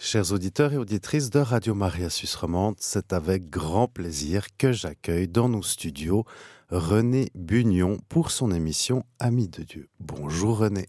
[0.00, 5.26] Chers auditeurs et auditrices de Radio Maria Suisse Romande, c'est avec grand plaisir que j'accueille
[5.26, 6.24] dans nos studios
[6.70, 9.88] René Bugnon pour son émission Amis de Dieu.
[9.98, 10.86] Bonjour René.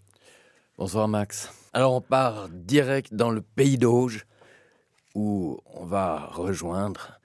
[0.77, 1.51] Bonsoir Max.
[1.73, 4.27] Alors on part direct dans le pays d'Auge
[5.15, 7.19] où on va rejoindre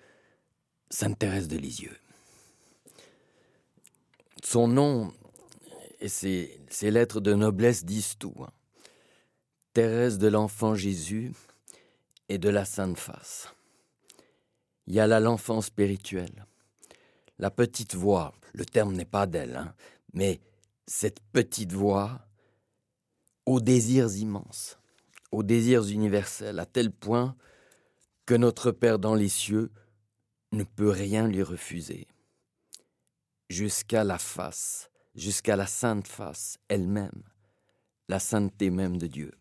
[0.89, 1.99] Sainte Thérèse de Lisieux.
[4.43, 5.13] Son nom
[6.01, 8.35] et ses, lettres de noblesse disent tout.
[8.41, 8.51] Hein.
[9.75, 11.35] Thérèse de l'enfant Jésus
[12.29, 13.49] et de la Sainte Face.
[14.87, 16.47] Il y a là l'enfant spirituel,
[17.39, 19.75] la petite voix, le terme n'est pas d'elle, hein,
[20.13, 20.41] mais
[20.87, 22.21] cette petite voix
[23.47, 24.79] aux désirs immenses,
[25.33, 27.37] aux désirs universels, à tel point
[28.27, 29.71] que notre Père dans les cieux
[30.53, 32.07] ne peut rien lui refuser,
[33.51, 37.23] jusqu'à la face, jusqu'à la sainte face elle-même,
[38.09, 39.33] la sainteté même de Dieu.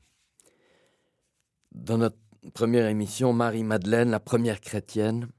[1.72, 2.18] Dans notre
[2.52, 5.30] première émission, Marie-Madeleine, la première chrétienne,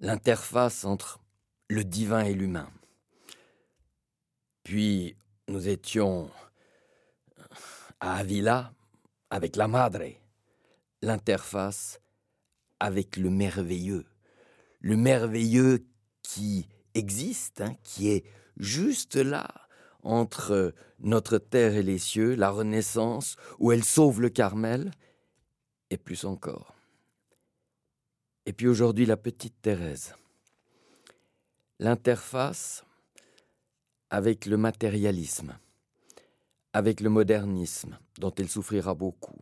[0.00, 1.20] l'interface entre
[1.68, 2.70] le divin et l'humain.
[4.62, 5.16] Puis
[5.48, 6.30] nous étions
[8.00, 8.72] à Avila
[9.30, 10.04] avec la Madre,
[11.02, 12.00] l'interface
[12.80, 14.06] avec le merveilleux,
[14.80, 15.86] le merveilleux
[16.22, 18.24] qui existe, hein, qui est
[18.56, 19.48] juste là
[20.02, 24.90] entre notre terre et les cieux, la Renaissance, où elle sauve le Carmel,
[25.90, 26.74] et plus encore.
[28.46, 30.14] Et puis aujourd'hui la petite Thérèse.
[31.78, 32.84] L'interface
[34.10, 35.58] avec le matérialisme,
[36.72, 39.38] avec le modernisme dont elle souffrira beaucoup.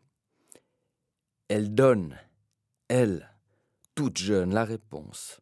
[1.49, 2.19] Elle donne,
[2.89, 3.31] elle,
[3.95, 5.41] toute jeune, la réponse.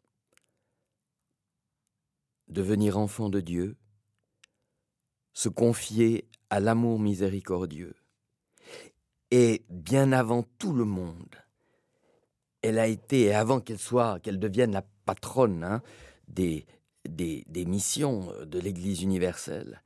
[2.49, 3.77] Devenir enfant de Dieu,
[5.33, 7.95] se confier à l'amour miséricordieux,
[9.33, 11.35] et bien avant tout le monde,
[12.61, 15.83] elle a été, avant qu'elle soit, qu'elle devienne la patronne hein,
[16.29, 16.67] des,
[17.09, 19.83] des, des missions de l'Église universelle,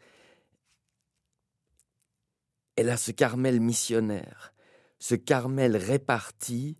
[2.75, 4.53] elle a ce Carmel missionnaire,
[4.99, 6.77] ce Carmel réparti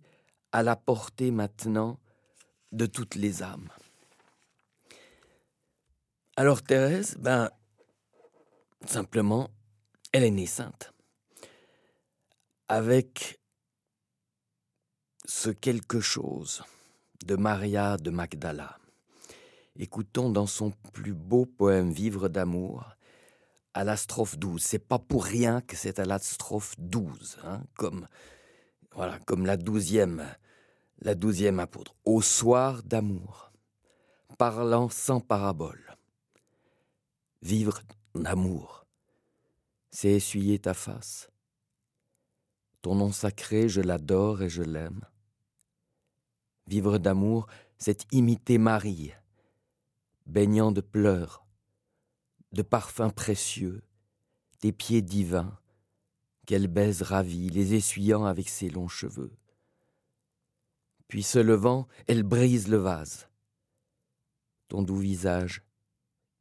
[0.51, 2.01] à la portée maintenant
[2.73, 3.69] de toutes les âmes.
[6.35, 7.49] Alors Thérèse, ben,
[8.85, 9.49] simplement,
[10.11, 10.93] elle est née sainte
[12.69, 13.39] avec
[15.25, 16.63] ce quelque chose
[17.25, 18.77] de Maria de Magdala.
[19.77, 22.95] Écoutons dans son plus beau poème Vivre d'amour
[23.73, 24.61] à la strophe 12.
[24.61, 28.07] C'est pas pour rien que c'est à la strophe 12, hein, comme,
[28.93, 30.25] voilà, comme la douzième,
[30.99, 31.95] la douzième apôtre.
[32.03, 33.51] Au soir d'amour,
[34.37, 35.95] parlant sans parabole.
[37.41, 37.81] Vivre
[38.15, 38.85] d'amour,
[39.89, 41.29] c'est essuyer ta face
[42.87, 45.01] ton nom sacré, je l'adore et je l'aime.
[46.67, 49.11] Vivre d'amour, c'est imiter Marie,
[50.25, 51.45] baignant de pleurs,
[52.53, 53.83] de parfums précieux,
[54.61, 55.59] des pieds divins,
[56.45, 59.35] qu'elle baise ravie, les essuyant avec ses longs cheveux.
[61.09, 63.27] Puis se levant, elle brise le vase.
[64.69, 65.61] Ton doux visage,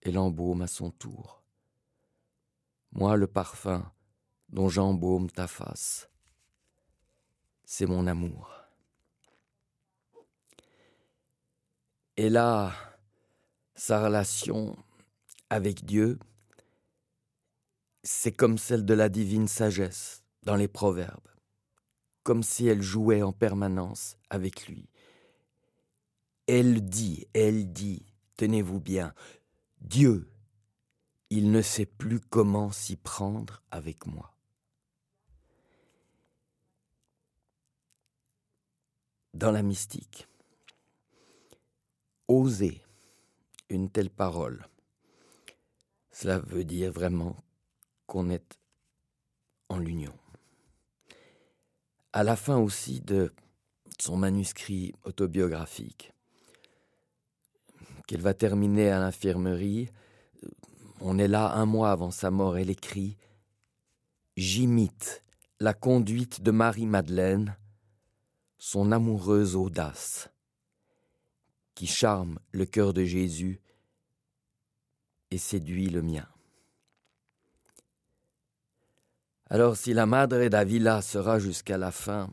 [0.00, 1.42] elle embaume à son tour.
[2.92, 3.90] Moi le parfum
[4.48, 6.08] dont j'embaume ta face
[7.66, 8.50] c'est mon amour.
[12.16, 12.72] Et là,
[13.74, 14.76] sa relation
[15.50, 16.18] avec Dieu,
[18.04, 21.28] c'est comme celle de la divine sagesse dans les proverbes,
[22.22, 24.88] comme si elle jouait en permanence avec lui.
[26.46, 28.06] Elle dit, elle dit,
[28.36, 29.12] tenez-vous bien,
[29.80, 30.30] Dieu,
[31.30, 34.35] il ne sait plus comment s'y prendre avec moi.
[39.36, 40.26] Dans la mystique.
[42.26, 42.82] Oser
[43.68, 44.66] une telle parole,
[46.10, 47.36] cela veut dire vraiment
[48.06, 48.58] qu'on est
[49.68, 50.14] en l'union.
[52.12, 53.32] À la fin aussi de
[54.00, 56.12] son manuscrit autobiographique,
[58.06, 59.90] qu'elle va terminer à l'infirmerie,
[61.00, 63.16] on est là un mois avant sa mort, elle écrit
[64.36, 65.22] J'imite
[65.60, 67.56] la conduite de Marie-Madeleine
[68.58, 70.28] son amoureuse audace,
[71.74, 73.60] qui charme le cœur de Jésus
[75.30, 76.28] et séduit le mien.
[79.48, 82.32] Alors si la Madre d'Avila sera jusqu'à la fin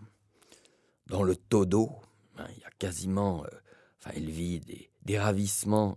[1.07, 1.91] dans le todo,
[2.37, 3.49] hein, il y a quasiment, euh,
[3.99, 5.95] enfin elle vit des, des ravissements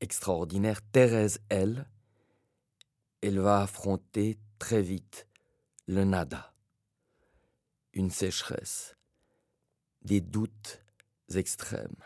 [0.00, 1.88] extraordinaires, Thérèse, elle,
[3.22, 5.26] elle va affronter très vite
[5.86, 6.52] le nada,
[7.94, 8.97] une sécheresse,
[10.02, 10.82] des doutes
[11.34, 11.96] extrêmes.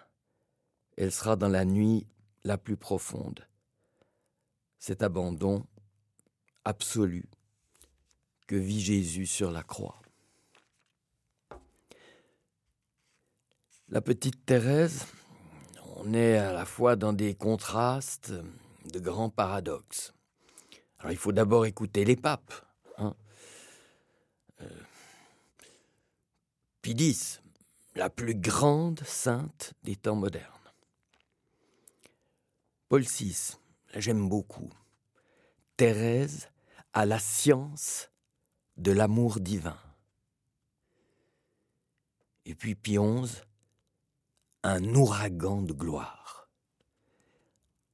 [0.96, 2.06] Elle sera dans la nuit
[2.44, 3.46] la plus profonde.
[4.78, 5.64] Cet abandon
[6.64, 7.24] absolu
[8.46, 10.00] que vit Jésus sur la croix.
[13.88, 15.06] La petite Thérèse,
[15.96, 18.32] on est à la fois dans des contrastes,
[18.90, 20.14] de grands paradoxes.
[20.98, 22.54] Alors il faut d'abord écouter les papes.
[22.98, 23.14] Hein.
[24.62, 24.68] Euh,
[26.80, 27.40] Pie
[27.94, 30.48] la plus grande sainte des temps modernes.
[32.88, 33.56] Paul VI,
[33.94, 34.70] j'aime beaucoup.
[35.76, 36.48] Thérèse
[36.92, 38.10] a la science
[38.76, 39.78] de l'amour divin.
[42.44, 43.42] Et puis Pie XI,
[44.62, 46.48] un ouragan de gloire.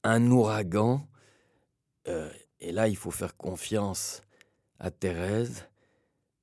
[0.03, 1.07] Un ouragan,
[2.07, 4.21] euh, et là il faut faire confiance
[4.79, 5.65] à Thérèse,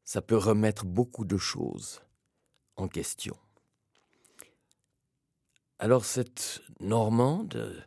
[0.05, 2.03] ça peut remettre beaucoup de choses
[2.77, 3.37] en question.
[5.79, 7.85] Alors cette Normande,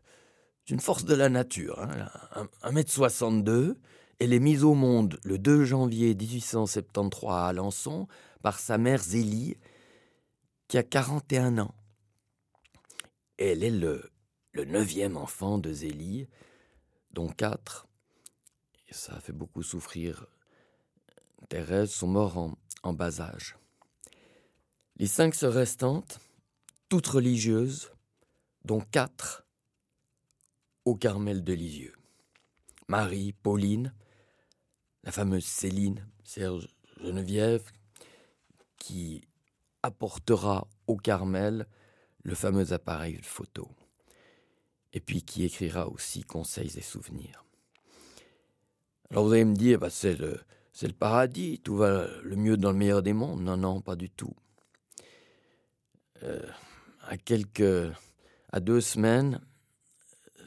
[0.65, 3.75] c'est une force de la nature, hein, 1m62,
[4.19, 8.07] elle est mise au monde le 2 janvier 1873 à Alençon
[8.41, 9.55] par sa mère Zélie,
[10.67, 11.73] qui a 41 ans.
[13.37, 14.11] Elle est le,
[14.53, 16.27] neuvième enfant de Zélie,
[17.11, 17.87] dont quatre,
[18.89, 20.27] et ça a fait beaucoup souffrir
[21.47, 23.57] Thérèse, sont morts en, en bas âge.
[24.97, 26.19] Les cinq sœurs restantes,
[26.89, 27.91] toutes religieuses,
[28.65, 29.45] dont quatre
[30.85, 31.93] au Carmel de Lisieux.
[32.87, 33.93] Marie, Pauline,
[35.03, 36.67] la fameuse Céline, Serge
[36.99, 37.71] Geneviève,
[38.77, 39.21] qui
[39.83, 41.67] apportera au Carmel
[42.23, 43.69] le fameux appareil photo,
[44.91, 47.45] et puis qui écrira aussi Conseils et souvenirs.
[49.11, 50.39] Alors vous allez me dire, bah c'est le,
[50.81, 53.41] le paradis, tout va le mieux dans le meilleur des mondes.
[53.41, 54.35] Non, non, pas du tout.
[56.23, 56.41] Euh,
[57.09, 57.91] à quelques,
[58.61, 59.41] deux semaines,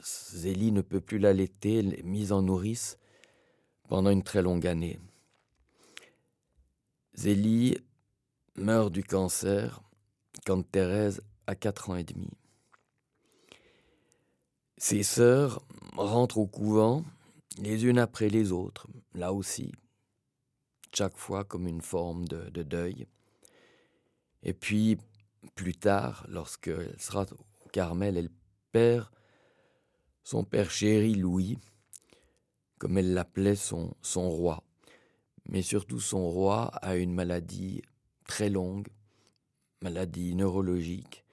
[0.04, 2.98] Zélie ne peut plus l'allaiter, mise en nourrice
[3.88, 5.00] pendant une très longue année.
[7.14, 7.78] Zélie
[8.54, 9.82] meurt du cancer
[10.46, 12.30] quand Thérèse a quatre ans et demi.
[14.78, 15.66] Ses sœurs
[15.96, 17.04] rentrent au couvent
[17.58, 19.72] les unes après les autres, là aussi,
[20.94, 23.08] chaque fois comme une forme de deuil.
[24.44, 24.98] Et puis,
[25.54, 27.26] plus tard, lorsqu'elle sera
[27.64, 28.30] au Carmel, elle
[28.72, 29.08] perd
[30.24, 31.58] son père chéri Louis,
[32.78, 34.62] comme elle l'appelait son, roi.
[35.48, 37.82] Mais surtout son roi a une maladie
[38.26, 38.88] très longue,
[39.80, 41.24] maladie neurologique,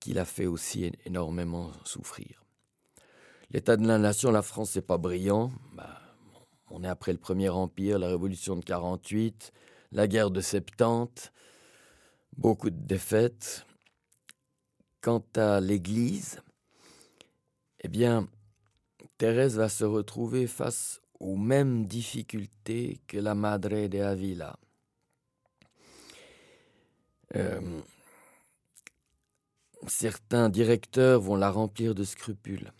[0.00, 2.44] qui l'a fait aussi énormément souffrir.
[3.50, 5.52] L'état de la nation, la France, c'est pas brillant.
[5.74, 6.00] Bah,
[6.70, 9.52] on est après le Premier Empire, la Révolution de 48,
[9.92, 11.32] la guerre de 70,
[12.36, 13.66] beaucoup de défaites.
[15.00, 16.42] Quant à l'Église,
[17.80, 18.28] eh bien,
[19.18, 24.58] Thérèse va se retrouver face aux mêmes difficultés que la Madre de Avila.
[27.34, 27.80] Euh,
[29.86, 32.72] certains directeurs vont la remplir de scrupules,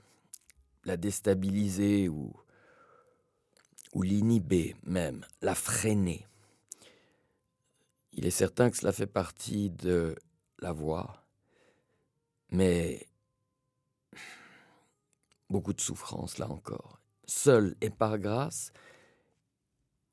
[0.85, 2.33] la déstabiliser ou,
[3.93, 6.27] ou l'inhiber même, la freiner.
[8.17, 10.17] Il est certain que cela fait partie de
[10.59, 11.23] la voie,
[12.51, 13.07] mais
[15.51, 16.99] beaucoup de souffrance là encore.
[17.27, 18.73] Seule et par grâce,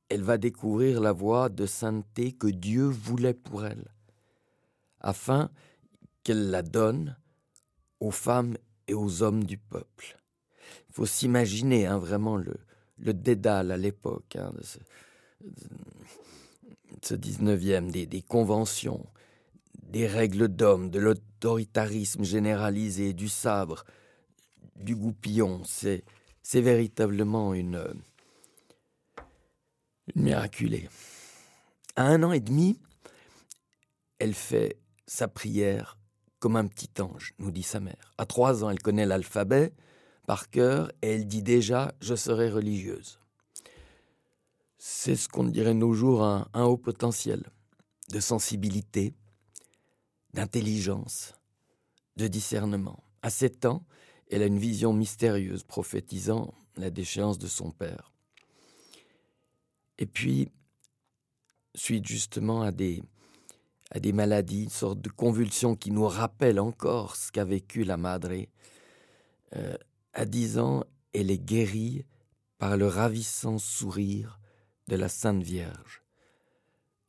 [0.09, 3.87] elle va découvrir la voie de sainteté que Dieu voulait pour elle,
[4.99, 5.49] afin
[6.23, 7.17] qu'elle la donne
[8.01, 8.57] aux femmes
[8.87, 10.19] et aux hommes du peuple.
[10.89, 12.53] Il faut s'imaginer hein, vraiment le,
[12.97, 14.51] dédale à l'époque, hein,
[17.11, 19.05] 18, 19e, des, conventions,
[19.81, 23.83] des règles d'hommes, de l'autoritarisme généralisé, du sabre,
[24.75, 25.61] du goupillon.
[25.65, 26.03] C'est,
[26.53, 27.83] véritablement une,
[30.15, 30.89] une miraculée.
[31.95, 32.79] À un an et demi,
[34.19, 35.97] elle fait sa prière
[36.39, 38.13] comme un petit ange, nous dit sa mère.
[38.17, 39.73] À trois ans, elle connaît l'alphabet
[40.25, 43.19] par cœur et elle dit déjà Je serai religieuse.
[44.85, 47.41] C'est ce qu'on dirait nos jours un, haut potentiel
[48.11, 49.13] de sensibilité,
[50.33, 51.35] d'intelligence,
[52.17, 53.01] de discernement.
[53.21, 53.85] À sept ans,
[54.29, 58.11] elle a une vision mystérieuse prophétisant la déchéance de son père.
[59.99, 60.49] Et puis,
[61.75, 63.01] suite justement à des,
[63.89, 67.95] à des maladies, une sorte de convulsion qui nous rappelle encore ce qu'a vécu la
[67.95, 68.33] Madre.
[69.55, 69.77] Euh,
[70.11, 72.03] à dix ans, elle est guérie
[72.57, 74.41] par le ravissant sourire
[74.87, 76.01] de la Sainte Vierge,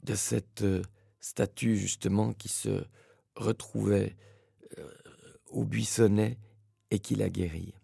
[0.03, 0.83] de cette euh,
[1.21, 2.85] statue justement qui se
[3.35, 4.17] retrouvait
[4.79, 4.89] euh,
[5.51, 6.39] au buissonnet
[6.91, 7.75] et qui l'a guéri.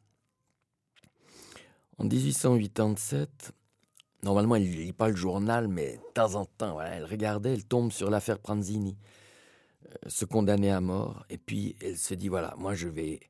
[1.99, 3.53] En 1887,
[4.23, 7.65] normalement elle ne lit pas le journal, mais de temps en temps, elle regardait, elle
[7.65, 8.97] tombe sur l'affaire Pranzini,
[9.87, 13.21] euh, se condamner à mort, et puis elle se dit voilà, moi je vais,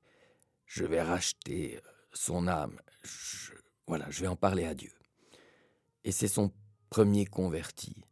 [0.66, 1.80] je vais racheter
[2.12, 2.78] son âme,
[3.86, 4.92] voilà, je vais en parler à Dieu.
[6.04, 6.52] Et c'est son
[6.88, 8.04] premier converti.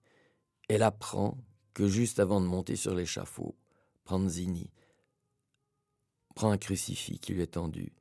[0.69, 1.39] Elle apprend
[1.75, 3.57] que juste avant de monter sur l'échafaud,
[4.05, 4.71] Pranzini
[6.35, 7.93] prend un crucifix qui lui est tendu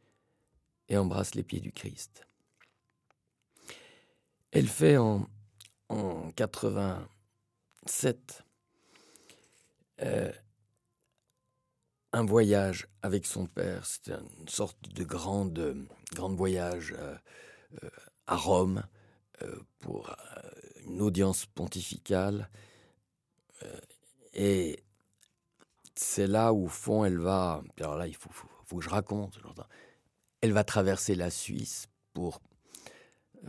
[0.89, 2.25] et embrasse les pieds du Christ.
[4.51, 5.27] Elle fait en,
[5.89, 8.43] en 87
[10.01, 10.31] euh,
[12.13, 13.85] un voyage avec son père.
[13.85, 17.17] C'était une sorte de grande voyage euh,
[17.83, 17.89] euh,
[18.27, 18.83] à Rome
[19.79, 20.15] pour
[20.85, 22.49] une audience pontificale.
[24.33, 24.83] et
[25.95, 27.63] c'est là où, au fond, elle va.
[27.79, 29.39] Alors là, il faut, faut que je raconte.
[30.41, 32.39] Elle va traverser la Suisse pour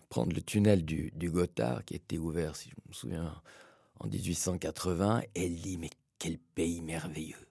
[0.09, 3.43] prendre le tunnel du, du Gothard qui était ouvert, si je me souviens,
[4.01, 5.23] en 1880.
[5.35, 7.49] elle dit Mais quel pays merveilleux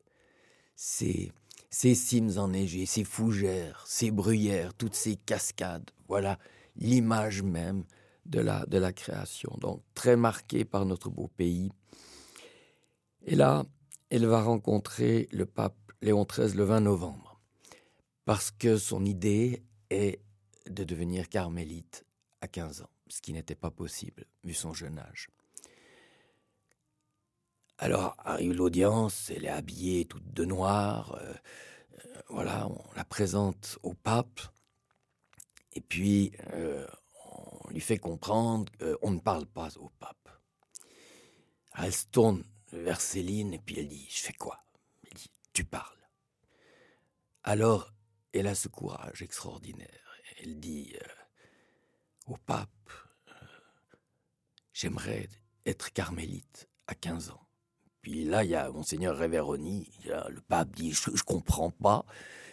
[0.76, 1.32] Ces,
[1.70, 6.40] ces cimes enneigées, ces fougères, ces bruyères, toutes ces cascades, voilà
[6.76, 7.84] l'image même
[8.28, 9.56] de la, création.
[9.60, 11.72] Donc très marquée par notre beau pays.
[13.26, 13.66] Et là,
[14.10, 17.42] elle va rencontrer le pape Léon XIII le 20 novembre,
[18.26, 20.22] parce que son idée est
[20.70, 22.06] de devenir carmélite
[22.42, 25.30] à 15 ans, ce qui n'était pas possible vu son jeune âge.
[27.80, 31.34] Alors arrive l'audience, elle est habillée toute de noir, euh,
[32.06, 34.42] euh, voilà, on la présente au pape,
[35.74, 36.88] et puis euh,
[37.68, 40.30] on lui fait comprendre qu'on ne parle pas au pape.
[41.78, 44.64] elle se tourne vers Céline et puis elle dit Je fais quoi?
[45.06, 46.10] Elle dit Tu parles.
[47.44, 47.94] Alors
[48.34, 50.22] elle a ce courage extraordinaire.
[50.40, 50.94] Elle dit
[52.28, 52.70] au pape,
[53.30, 53.32] euh,
[54.74, 55.30] j'aimerais
[55.66, 57.48] être carmélite à 15 ans.
[58.02, 62.06] Puis là, il y a Monseigneur Révéroni, le pape dit, je, ne comprends pas,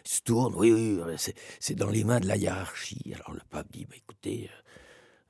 [0.04, 3.12] il se tourne, oui, oui, c'est dans les mains de la hiérarchie.
[3.14, 4.70] Alors le pape dit, bah, écoutez, euh,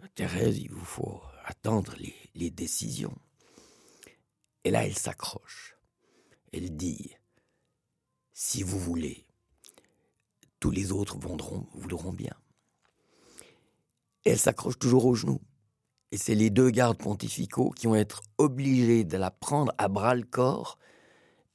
[0.08, 1.94] Thérèse, il vous faut attendre
[2.34, 3.16] les, décisions.
[4.64, 5.76] Et là, elle s'accroche.
[6.52, 7.14] Elle dit,
[8.32, 9.26] si vous voulez,
[10.60, 12.34] tous les autres voudront, voudront bien
[14.24, 15.40] elle s'accroche toujours aux genoux.
[16.10, 20.14] Et c'est les deux gardes pontificaux qui vont être obligés de la prendre à bras
[20.14, 20.78] le corps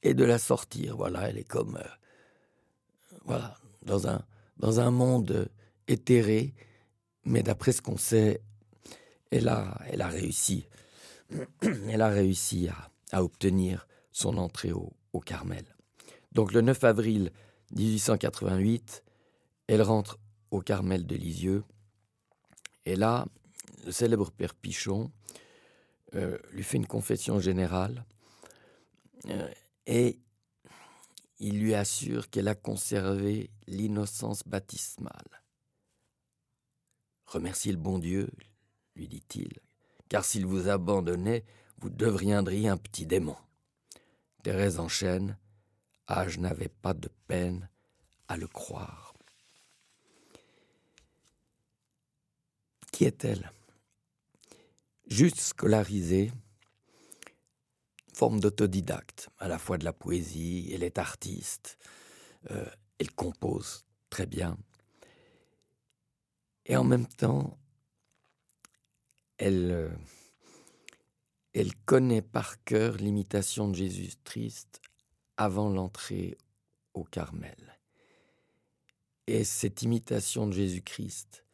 [0.02, 0.96] et de la sortir.
[0.96, 1.76] Voilà, elle est comme.
[1.76, 4.22] Euh, voilà, dans un,
[4.58, 5.48] dans un monde
[5.88, 6.54] éthéré,
[7.24, 8.40] mais d'après ce qu'on sait,
[9.30, 10.66] elle a, réussi.
[11.88, 12.68] Elle a réussi
[13.12, 15.64] à, obtenir son entrée au, au Carmel.
[16.32, 17.32] Donc le 9 avril
[17.72, 19.02] 1888,
[19.68, 20.18] elle rentre
[20.50, 21.64] au Carmel de Lisieux
[22.86, 23.26] et là,
[23.84, 25.10] le célèbre père Pichon
[26.14, 28.04] euh, lui fait une confession générale
[29.28, 29.48] euh,
[29.86, 30.18] et
[31.38, 35.39] il lui assure qu'elle a conservé l'innocence baptismale.
[37.30, 38.28] Remerciez le bon Dieu,
[38.96, 39.60] lui dit-il,
[40.08, 41.44] car s'il vous abandonnait,
[41.78, 43.36] vous deviendriez un petit démon.
[44.42, 45.38] Thérèse enchaîne,
[46.08, 47.68] ah, je n'avais pas de peine
[48.26, 49.14] à le croire.
[52.90, 53.52] Qui est-elle?
[55.06, 56.32] Juste scolarisée,
[58.12, 61.78] forme d'autodidacte, à la fois de la poésie, elle est artiste,
[62.50, 62.68] euh,
[62.98, 64.58] elle compose très bien.
[66.70, 67.58] Et en même temps,
[69.38, 69.90] elle, euh,
[71.52, 74.80] elle connaît par cœur l'imitation de Jésus-Christ
[75.36, 76.38] avant l'entrée
[76.94, 77.76] au Carmel.
[79.26, 81.44] Et cette imitation de Jésus-Christ,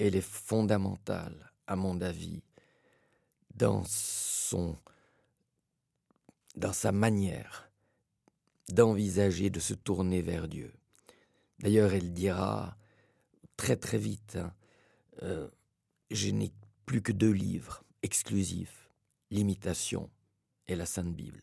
[0.00, 2.42] elle est fondamentale, à mon avis,
[3.54, 4.76] dans son
[6.56, 7.70] dans sa manière
[8.70, 10.74] d'envisager de se tourner vers Dieu.
[11.60, 12.76] D'ailleurs, elle dira
[13.56, 14.54] très très vite, hein,
[15.22, 15.48] euh,
[16.10, 16.52] je n'ai
[16.84, 18.90] plus que deux livres exclusifs,
[19.30, 20.10] l'imitation
[20.68, 21.42] et la Sainte Bible.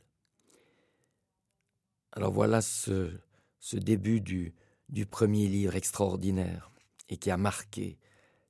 [2.11, 3.11] Alors voilà ce,
[3.59, 4.53] ce début du,
[4.89, 6.71] du premier livre extraordinaire
[7.09, 7.97] et qui a marqué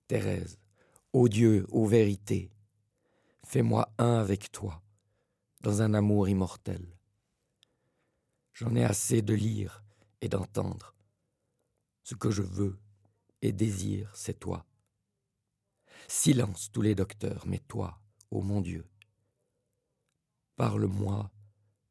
[0.07, 0.59] Thérèse,
[1.13, 2.51] ô Dieu, ô vérité,
[3.45, 4.81] fais-moi un avec toi,
[5.61, 6.85] dans un amour immortel.
[8.53, 9.83] J'en ai assez de lire
[10.21, 10.93] et d'entendre.
[12.03, 12.77] Ce que je veux
[13.43, 14.65] et désire, c'est toi.
[16.07, 17.99] Silence tous les docteurs, mais toi,
[18.31, 18.87] ô mon Dieu,
[20.55, 21.29] parle-moi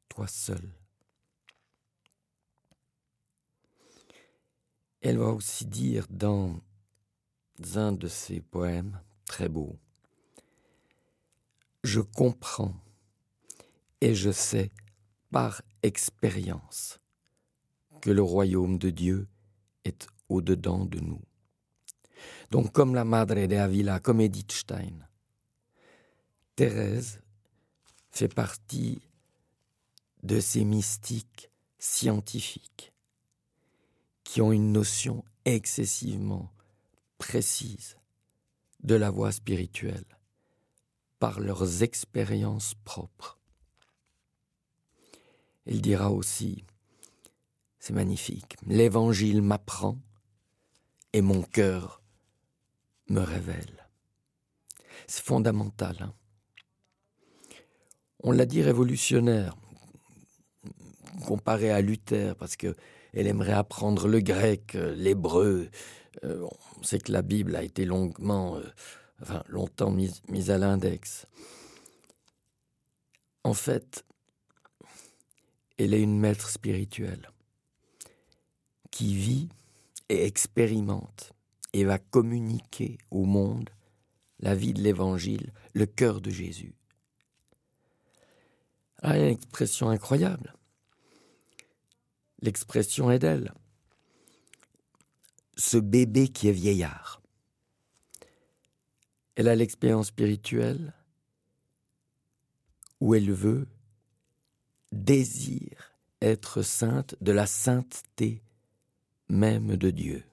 [0.09, 0.75] toi seul.
[5.03, 6.59] Elle va aussi dire dans
[7.75, 9.79] un de ses poèmes très beaux,
[11.85, 12.77] Je comprends
[14.01, 14.71] et je sais
[15.31, 17.01] par expérience
[18.01, 19.29] que le royaume de Dieu
[19.85, 21.21] est au-dedans de nous.
[22.51, 25.09] Donc comme la Madre de Avila, comme Edith Stein,
[26.57, 27.21] Thérèse
[28.11, 29.01] fait partie
[30.23, 32.93] de ces mystiques scientifiques
[34.23, 36.53] qui ont une notion excessivement
[37.19, 37.97] précise
[38.83, 40.05] de la voie spirituelle
[41.19, 43.39] par leurs expériences propres.
[45.67, 46.65] Il dira aussi,
[47.79, 49.99] c'est magnifique, l'Évangile m'apprend
[51.13, 52.02] et mon cœur
[53.13, 53.87] me révèle.
[55.07, 55.97] C'est fondamental.
[56.01, 56.15] Hein.
[58.21, 59.57] On l'a dit révolutionnaire,
[61.27, 62.75] comparé à Luther, parce que
[63.13, 65.69] elle aimerait apprendre le grec, euh, l'hébreu.
[66.25, 68.63] Euh, on sait que la Bible a été longuement, euh,
[69.21, 71.27] enfin, longtemps mise, mise à l'index.
[73.45, 74.05] En fait,
[75.79, 77.31] elle est une maître spirituelle
[78.91, 79.49] qui vit
[80.09, 81.33] et expérimente
[81.73, 83.71] et va communiquer au monde
[84.41, 86.75] la vie de l'Évangile, le cœur de Jésus.
[89.03, 90.55] Ah, une expression incroyable.
[92.41, 93.53] L'expression est d'elle.
[95.57, 97.21] Ce bébé qui est vieillard.
[99.35, 100.93] Elle a l'expérience spirituelle
[103.01, 103.67] où elle veut,
[104.93, 108.43] désire être sainte de la sainteté
[109.29, 110.25] même de Dieu.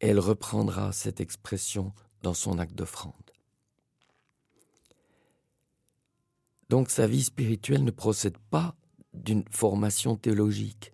[0.00, 3.14] Elle reprendra cette expression dans son acte d'offrande.
[6.68, 8.74] Donc sa vie spirituelle ne procède pas
[9.12, 10.92] d'une formation théologique.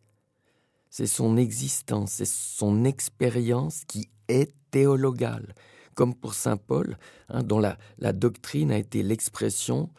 [0.90, 5.55] C'est son existence, c'est son expérience qui est théologale,
[5.94, 6.98] comme pour Saint Paul,
[7.29, 9.90] hein, dont la, la doctrine a été l'expression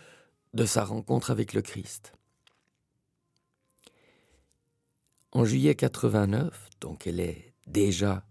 [0.54, 2.14] de sa rencontre avec le Christ.
[5.32, 8.26] En juillet 89, donc elle est déjà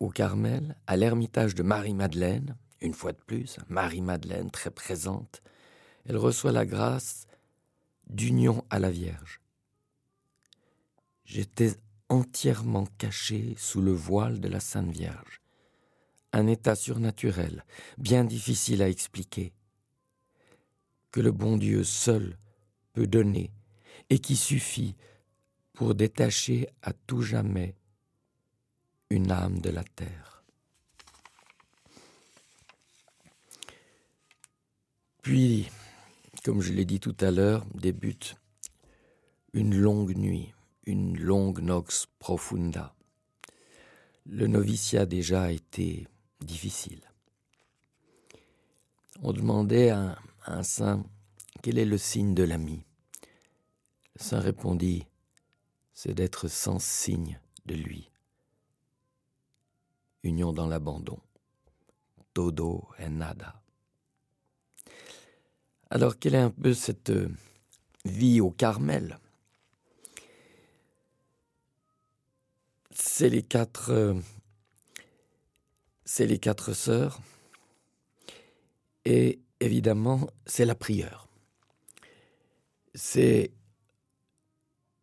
[0.00, 5.42] au Carmel, à l'ermitage de Marie-Madeleine, une fois de plus, Marie-Madeleine très présente,
[6.06, 7.26] elle reçoit la grâce
[8.08, 9.40] d'union à la Vierge.
[11.26, 11.74] J'étais
[12.08, 15.42] entièrement caché sous le voile de la Sainte Vierge,
[16.32, 17.64] un état surnaturel,
[17.98, 19.52] bien difficile à expliquer,
[21.12, 22.38] que le bon Dieu seul
[22.94, 23.52] peut donner
[24.08, 24.96] et qui suffit
[25.74, 27.74] pour détacher à tout jamais
[29.10, 30.44] une âme de la terre.
[35.22, 35.68] Puis,
[36.44, 38.36] comme je l'ai dit tout à l'heure, débute
[39.52, 40.54] une longue nuit,
[40.86, 42.94] une longue nox profunda.
[44.24, 46.06] Le noviciat déjà a été
[46.40, 47.02] difficile.
[49.22, 51.04] On demandait à un saint
[51.62, 52.84] quel est le signe de l'ami.
[54.16, 55.04] Le saint répondit
[55.92, 58.09] c'est d'être sans signe de lui.
[60.22, 61.18] Union dans l'abandon.
[62.34, 63.60] Todo et nada.
[65.90, 67.28] Alors, quelle est un peu cette euh,
[68.04, 69.18] vie au Carmel?
[72.92, 74.14] C'est les quatre, euh,
[76.04, 77.20] c'est les quatre sœurs,
[79.04, 81.28] et évidemment, c'est la prieure.
[82.94, 83.52] C'est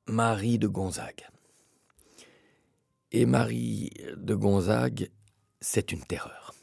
[0.08, 1.28] Marie de Gonzague.
[3.20, 5.10] Et Marie de Gonzague,
[5.60, 6.54] c'est une terreur.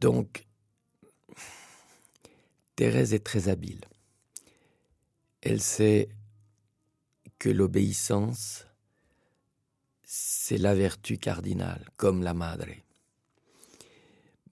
[0.00, 0.46] Donc,
[2.76, 3.84] Thérèse est très habile.
[5.42, 6.08] Elle sait
[7.38, 8.66] que l'obéissance,
[10.02, 12.68] c'est la vertu cardinale, comme la madre.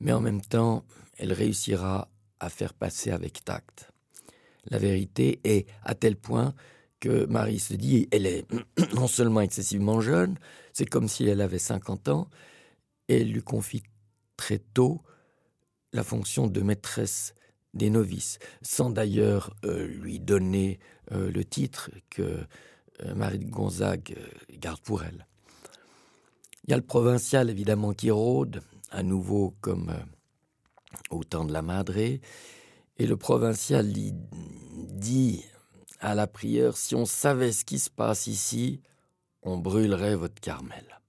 [0.01, 0.85] Mais en même temps,
[1.17, 3.91] elle réussira à faire passer avec tact
[4.71, 6.55] la vérité est à tel point
[7.01, 8.47] que Marie se dit, elle est
[8.95, 10.39] non seulement excessivement jeune,
[10.73, 12.29] c'est comme si elle avait 50 ans,
[13.09, 13.83] et elle lui confie
[14.37, 15.03] très tôt
[15.93, 17.35] la fonction de maîtresse
[17.75, 20.79] des novices, sans d'ailleurs euh, lui donner
[21.13, 24.17] euh, le titre que euh, Marie de Gonzague
[24.53, 25.27] garde pour elle.
[26.65, 29.93] Il y a le provincial évidemment qui rôde, à nouveau comme
[31.11, 32.21] au temps de la Madré,
[32.99, 35.45] et le provincial dit
[36.01, 38.81] à la prieure, si on savait ce qui se passe ici,
[39.43, 41.01] on brûlerait votre Carmel.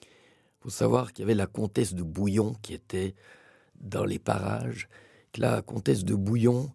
[0.00, 3.14] Il faut savoir qu'il y avait la comtesse de Bouillon qui était
[3.80, 4.88] dans les parages,
[5.32, 6.72] que la comtesse de Bouillon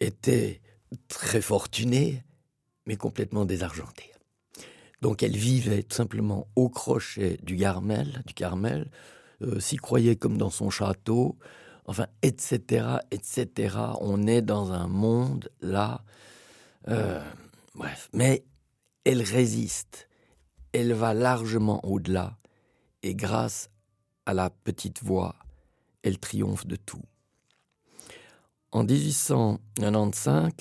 [0.00, 0.60] était
[1.08, 2.24] très fortunée,
[2.86, 4.10] mais complètement désargentée.
[5.00, 8.90] Donc elle vivait tout simplement au crochet du Carmel, du Carmel,
[9.42, 11.36] euh, s'y croyait comme dans son château,
[11.86, 13.76] enfin, etc., etc.
[14.00, 16.02] On est dans un monde là,
[16.88, 17.22] euh,
[17.74, 18.08] bref.
[18.12, 18.44] Mais
[19.04, 20.08] elle résiste,
[20.72, 22.38] elle va largement au-delà,
[23.02, 23.70] et grâce
[24.26, 25.36] à la petite voix,
[26.02, 27.02] elle triomphe de tout.
[28.70, 30.52] En 1895,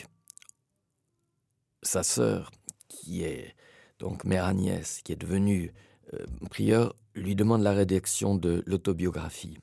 [1.83, 2.51] sa sœur,
[2.87, 3.55] qui est
[3.99, 5.73] donc mère Agnès, qui est devenue
[6.13, 9.57] euh, prieur, lui demande la rédaction de l'autobiographie.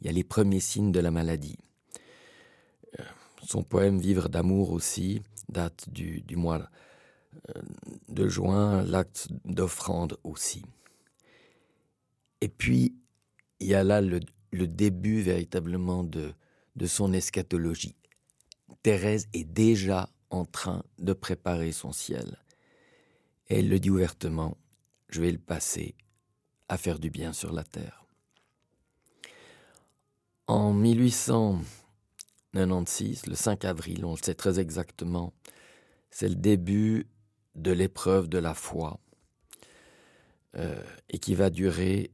[0.00, 1.58] Il y a les premiers signes de la maladie.
[2.98, 3.04] Euh,
[3.42, 6.68] son poème Vivre d'amour aussi date du, mois
[7.48, 7.62] euh,
[8.08, 10.64] de juin, l'acte d'offrande aussi.
[12.40, 12.94] Et puis,
[13.58, 14.20] il y a là le,
[14.52, 16.32] début véritablement de,
[16.76, 17.96] de son eschatologie.
[18.82, 22.38] Thérèse est déjà en train de préparer son ciel.
[23.48, 24.56] Et elle le dit ouvertement,
[25.08, 25.96] je vais le passer
[26.68, 27.99] à faire du bien sur la terre.
[30.50, 35.32] En 1896, le 5 avril, on le sait très exactement,
[36.10, 37.06] c'est le début
[37.54, 38.98] de l'épreuve de la foi
[40.56, 42.10] euh, et qui va durer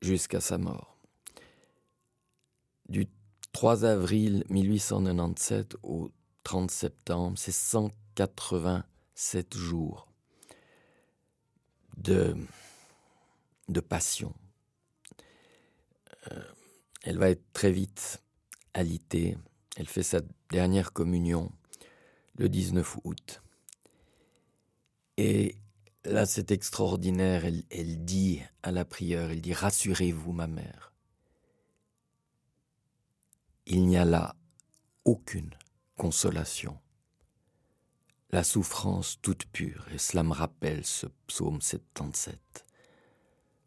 [0.00, 0.96] jusqu'à sa mort.
[2.88, 3.08] Du
[3.52, 6.10] 3 avril 1897 au
[6.44, 10.08] 30 septembre, c'est 187 jours
[11.98, 12.34] de,
[13.68, 14.32] de passion.
[16.32, 16.42] Euh,
[17.04, 18.22] elle va être très vite
[18.72, 19.36] alitée.
[19.76, 21.52] Elle fait sa dernière communion
[22.36, 23.42] le 19 août.
[25.18, 25.56] Et
[26.04, 27.44] là, c'est extraordinaire.
[27.44, 30.92] Elle, dit à la prieure, elle dit, rassurez-vous, ma mère.
[33.66, 34.34] Il n'y a là
[35.04, 35.50] aucune
[35.96, 36.78] consolation.
[38.30, 42.64] La souffrance toute pure, et cela me rappelle ce psaume 77.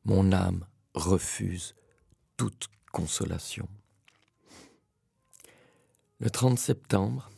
[0.06, 1.76] Mon âme refuse
[2.36, 3.68] toute consolation.
[6.20, 7.30] Le 30 septembre,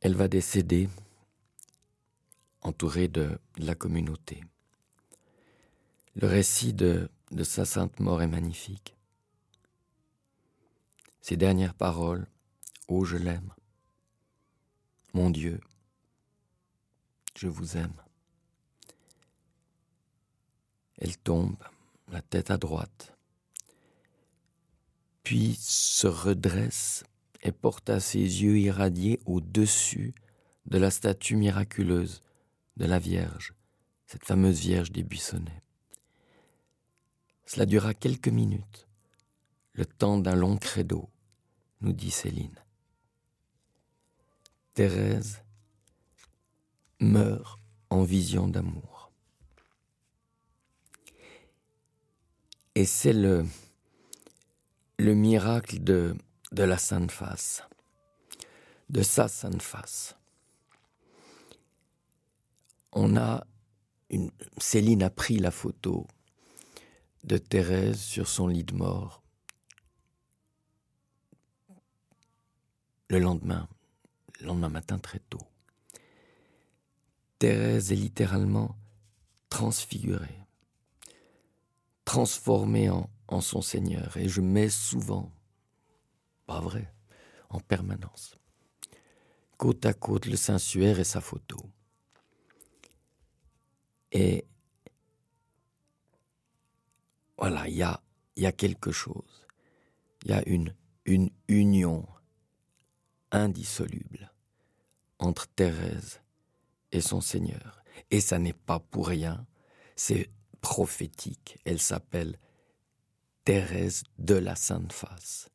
[0.00, 0.88] elle va décéder
[2.62, 4.42] entourée de la communauté.
[6.14, 8.96] Le récit de, de sa sainte mort est magnifique.
[11.20, 12.26] Ses dernières paroles,
[12.88, 13.52] oh, je l'aime,
[15.12, 15.60] mon Dieu,
[17.36, 18.02] je vous aime.
[20.98, 21.56] Elle tombe,
[22.10, 23.16] la tête à droite,
[25.22, 27.04] puis se redresse
[27.42, 30.14] et porta ses yeux irradiés au-dessus
[30.66, 32.22] de la statue miraculeuse
[32.76, 33.54] de la Vierge,
[34.06, 35.62] cette fameuse Vierge des buissonnets.
[37.46, 38.88] Cela dura quelques minutes,
[39.72, 41.08] le temps d'un long credo,
[41.80, 42.58] nous dit Céline.
[44.74, 45.42] Thérèse
[47.00, 47.58] meurt
[47.90, 48.97] en vision d'amour.
[52.78, 53.44] Et c'est le,
[55.00, 56.16] le miracle de,
[56.52, 57.64] de la Sainte Face,
[58.88, 60.14] de sa Sainte Face.
[62.92, 63.44] On a
[64.10, 66.06] une, Céline a pris la photo
[67.24, 69.24] de Thérèse sur son lit de mort
[73.08, 73.68] le lendemain,
[74.38, 75.42] le lendemain matin très tôt.
[77.40, 78.76] Thérèse est littéralement
[79.48, 80.38] transfigurée,
[82.08, 84.16] transformée en, son Seigneur.
[84.16, 85.30] Et je mets souvent,
[86.46, 86.90] pas vrai,
[87.50, 88.34] en permanence,
[89.58, 91.58] côte à côte le Saint-Suaire et sa photo.
[94.10, 94.46] Et
[97.36, 98.00] voilà, il y a,
[98.38, 99.46] y a quelque chose.
[100.24, 102.08] Il y a une, une union
[103.32, 104.32] indissoluble
[105.18, 106.22] entre Thérèse
[106.90, 107.82] et son Seigneur.
[108.10, 109.46] Et ça n'est pas pour rien,
[109.94, 111.58] c'est prophétique.
[111.64, 112.38] Elle s'appelle
[113.44, 115.50] Thérèse de la Sainte Face.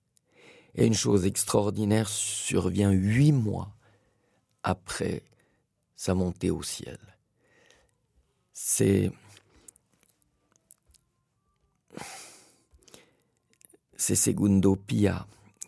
[0.75, 3.75] Et une chose extraordinaire survient huit mois
[4.63, 5.23] après
[5.95, 6.97] sa montée au ciel.
[8.53, 9.11] C'est
[13.95, 15.27] c'est Segundo Pia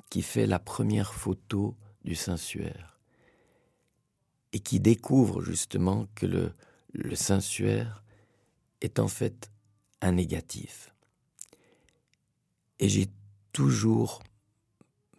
[0.09, 2.99] qui fait la première photo du Saint-Suaire
[4.51, 6.53] et qui découvre justement que le,
[6.93, 8.03] le Saint-Suaire
[8.85, 9.51] est en fait
[10.01, 10.93] un négatif.
[12.79, 13.07] Et j'ai
[13.51, 14.23] toujours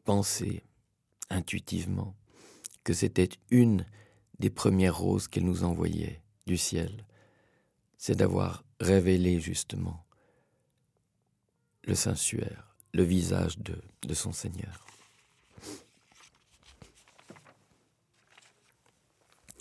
[0.04, 0.62] pensé
[1.28, 2.14] intuitivement
[2.84, 3.84] que c'était une
[4.38, 7.04] des premières roses qu'elle nous envoyait du ciel,
[7.98, 10.06] c'est d'avoir révélé justement
[11.82, 14.86] le sensuaire, le visage de, de son Seigneur.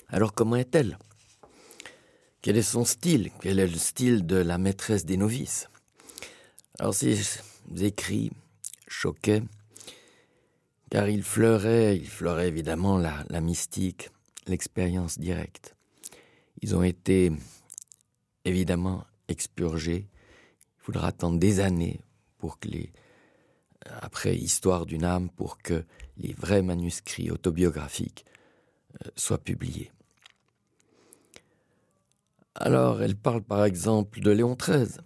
[0.10, 0.98] Alors comment est-elle?
[2.46, 3.32] Quel est son style?
[3.42, 5.68] Quel est le style de la maîtresse des novices?
[6.78, 7.18] Alors ces
[7.80, 8.32] écrits
[8.88, 9.42] choquaient,
[10.92, 14.12] car ils fleuraient, ils fleuraient évidemment la, la mystique,
[14.46, 15.76] l'expérience directe.
[16.62, 17.32] Ils ont été
[18.44, 20.08] évidemment expurgés.
[20.78, 22.00] Il faudra attendre des années
[22.38, 22.94] pour que les
[23.88, 25.84] après Histoire d'une âme pour que
[26.18, 28.24] les vrais manuscrits autobiographiques
[29.04, 29.92] euh, soient publiés.
[32.56, 34.98] Alors elle parle par exemple de Léon XIII.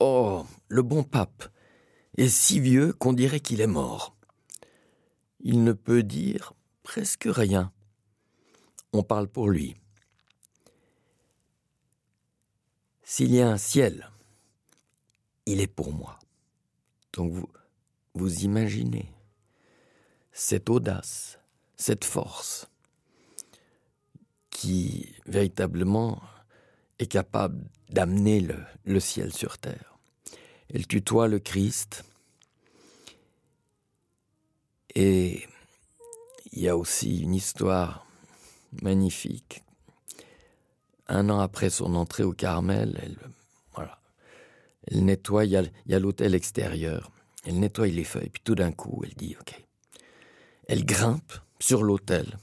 [0.00, 1.44] Oh, le bon pape
[2.16, 4.16] est si vieux qu'on dirait qu'il est mort.
[5.40, 7.72] Il ne peut dire presque rien.
[8.94, 9.76] On parle pour lui.
[13.02, 14.10] S'il y a un ciel,
[15.46, 16.18] il est pour moi.
[17.12, 17.48] Donc vous,
[18.14, 19.12] vous imaginez
[20.32, 21.38] cette audace,
[21.76, 22.68] cette force
[24.50, 26.20] qui véritablement
[26.98, 28.46] est capable d'amener
[28.84, 29.98] le, ciel sur terre.
[30.72, 32.04] Elle tutoie le Christ
[34.94, 35.46] et
[36.52, 38.06] il y a aussi une histoire
[38.82, 39.62] magnifique.
[41.06, 43.00] Un an après son entrée au Carmel,
[44.90, 47.10] elle nettoie, il y a l'hôtel extérieur
[47.48, 49.54] elle nettoie les feuilles, puis tout d'un coup, elle dit OK.
[50.66, 52.38] Elle grimpe sur l'autel.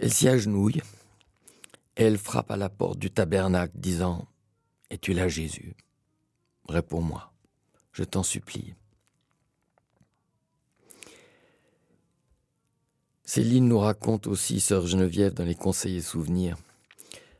[0.00, 0.82] Elle s'y agenouille.
[1.96, 4.28] Elle frappe à la porte du tabernacle, disant
[4.90, 5.74] Es-tu là, Jésus?
[6.68, 7.32] Réponds-moi,
[7.92, 8.74] je t'en supplie.
[13.24, 16.58] Céline nous raconte aussi, sœur Geneviève, dans les conseils et souvenirs.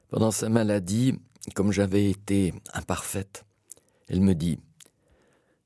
[0.09, 1.21] Pendant sa maladie,
[1.55, 3.45] comme j'avais été imparfaite,
[4.09, 4.59] elle me dit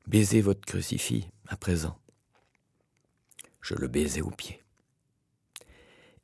[0.09, 1.97] Baisez votre crucifix à présent.
[3.61, 4.61] Je le baisais au pied.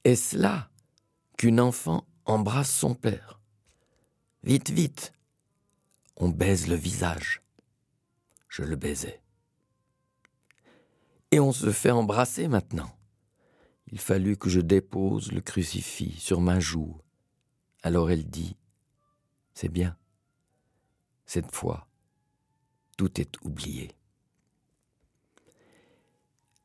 [0.02, 0.68] Est-ce là
[1.37, 3.41] qu'une enfant embrasse son père
[4.43, 5.12] Vite, vite
[6.17, 7.43] On baise le visage.
[8.49, 9.21] Je le baisais.
[11.31, 12.91] Et on se fait embrasser maintenant.
[13.93, 17.01] Il fallut que je dépose le crucifix sur ma joue.
[17.83, 18.57] Alors elle dit
[19.55, 19.97] C'est bien.
[21.27, 21.89] Cette fois,
[22.97, 23.93] tout est oublié.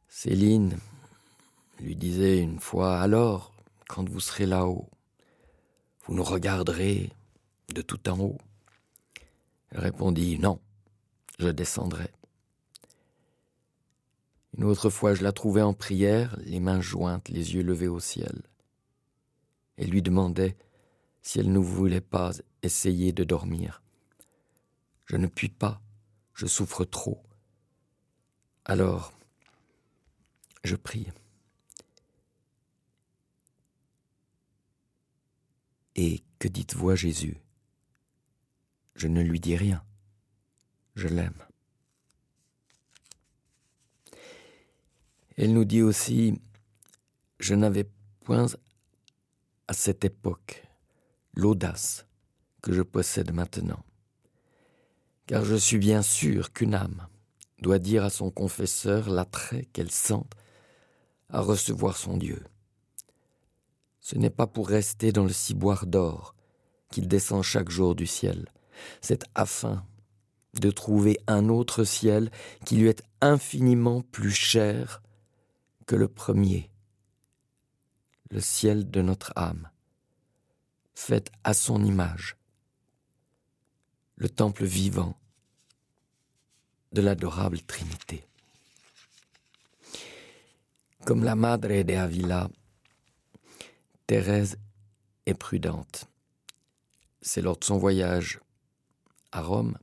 [0.08, 0.78] Céline
[1.80, 3.54] lui disait une fois Alors,
[3.88, 4.90] quand vous serez là-haut,
[6.12, 7.10] vous nous regarderez
[7.74, 8.38] de tout en haut.
[9.70, 10.60] Elle répondit Non,
[11.40, 12.12] je descendrai.
[14.58, 18.02] Une autre fois, je la trouvais en prière, les mains jointes, les yeux levés au
[18.02, 18.42] ciel.
[19.78, 20.58] Elle lui demandait
[21.22, 23.82] si elle ne voulait pas essayer de dormir.
[25.06, 25.80] Je ne puis pas,
[26.34, 27.24] je souffre trop.
[28.66, 29.14] Alors,
[30.66, 31.08] je prie.
[35.96, 37.38] Et que dites-vous à Jésus?
[38.96, 39.84] Je ne lui dis rien.
[40.96, 41.44] Je l'aime.
[45.38, 46.40] Elle nous dit aussi,
[47.40, 47.90] je n'avais
[48.22, 48.48] point
[49.68, 50.64] à cette époque
[51.34, 52.06] l'audace
[52.62, 53.84] que je possède maintenant
[55.32, 57.08] car je suis bien sûr qu'une âme
[57.62, 60.26] doit dire à son confesseur l'attrait qu'elle sent
[61.30, 62.44] à recevoir son Dieu.
[64.02, 66.36] Ce n'est pas pour rester dans le ciboire d'or
[66.92, 68.50] qu'il descend chaque jour du ciel,
[69.00, 69.86] c'est afin
[70.60, 72.30] de trouver un autre ciel
[72.66, 75.02] qui lui est infiniment plus cher
[75.86, 76.70] que le premier,
[78.30, 79.70] le ciel de notre âme,
[80.94, 82.36] fait à son image,
[84.16, 85.18] le temple vivant
[86.92, 88.26] de l'adorable Trinité.
[91.06, 92.50] Comme la Madre de Avila,
[94.12, 94.58] Thérèse
[95.26, 96.10] est prudente.
[97.22, 98.42] C'est lors de son voyage
[99.32, 99.78] à Rome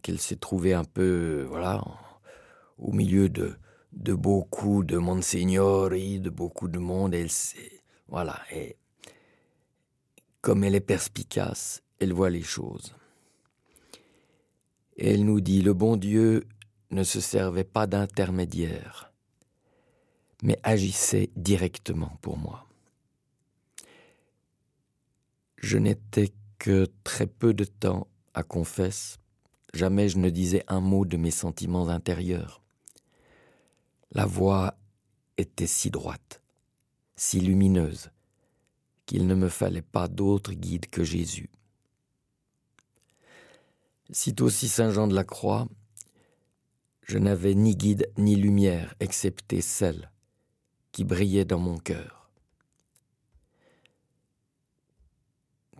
[0.00, 1.84] qu'elle s'est trouvée un peu, voilà,
[2.78, 3.58] au milieu de,
[3.92, 7.12] beaucoup de monsignori, de beaucoup de monde.
[7.12, 7.28] Elle
[8.08, 8.76] voilà, et
[10.40, 12.96] comme elle est perspicace, elle voit les choses.
[14.96, 16.46] Et elle nous dit, le bon Dieu
[16.90, 19.12] ne se servait pas d'intermédiaire,
[20.42, 22.71] mais agissait directement pour moi.
[25.62, 29.18] Je n'étais que très peu de temps à confesse,
[29.72, 32.62] jamais je ne disais un mot de mes sentiments intérieurs.
[34.10, 34.74] La voix
[35.38, 36.42] était si droite,
[37.14, 38.10] si lumineuse,
[39.06, 41.48] qu'il ne me fallait pas d'autre guide que Jésus.
[44.10, 45.68] Cite aussi Saint Jean de la Croix,
[47.02, 50.10] je n'avais ni guide ni lumière excepté celle
[50.90, 52.21] qui brillait dans mon cœur.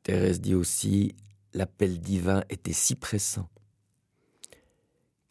[0.03, 1.15] Thérèse dit aussi,
[1.53, 3.49] l'appel divin était si pressant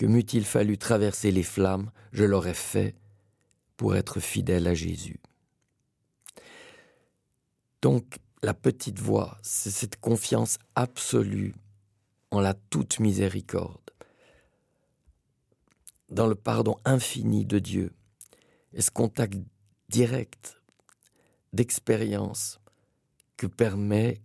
[0.02, 2.96] que m'eût-il fallu traverser les flammes, je l'aurais fait
[3.78, 5.20] pour être fidèle à Jésus.
[7.84, 11.54] Donc, la petite voix, c'est cette confiance absolue
[12.32, 13.92] en la toute miséricorde,
[16.10, 17.94] dans le pardon infini de Dieu,
[18.74, 19.38] et ce contact
[19.90, 20.60] direct
[21.54, 22.60] d'expérience
[23.38, 24.20] que permet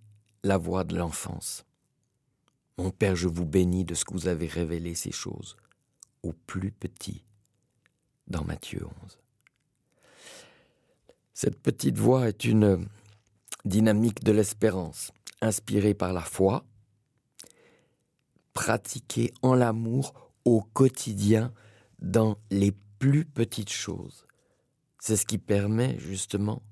[0.47, 1.65] la voix de l'enfance.
[2.79, 5.57] Mon Père, je vous bénis de ce que vous avez révélé ces choses
[6.23, 7.25] au plus petit
[8.29, 9.19] dans Matthieu 11.
[11.35, 12.87] Cette petite voix est une
[13.65, 16.65] dynamique de l'espérance, inspirée par la foi,
[18.53, 21.53] pratiquée en l'amour au quotidien
[21.99, 24.27] dans les plus petites choses.
[25.01, 26.63] C'est ce qui permet justement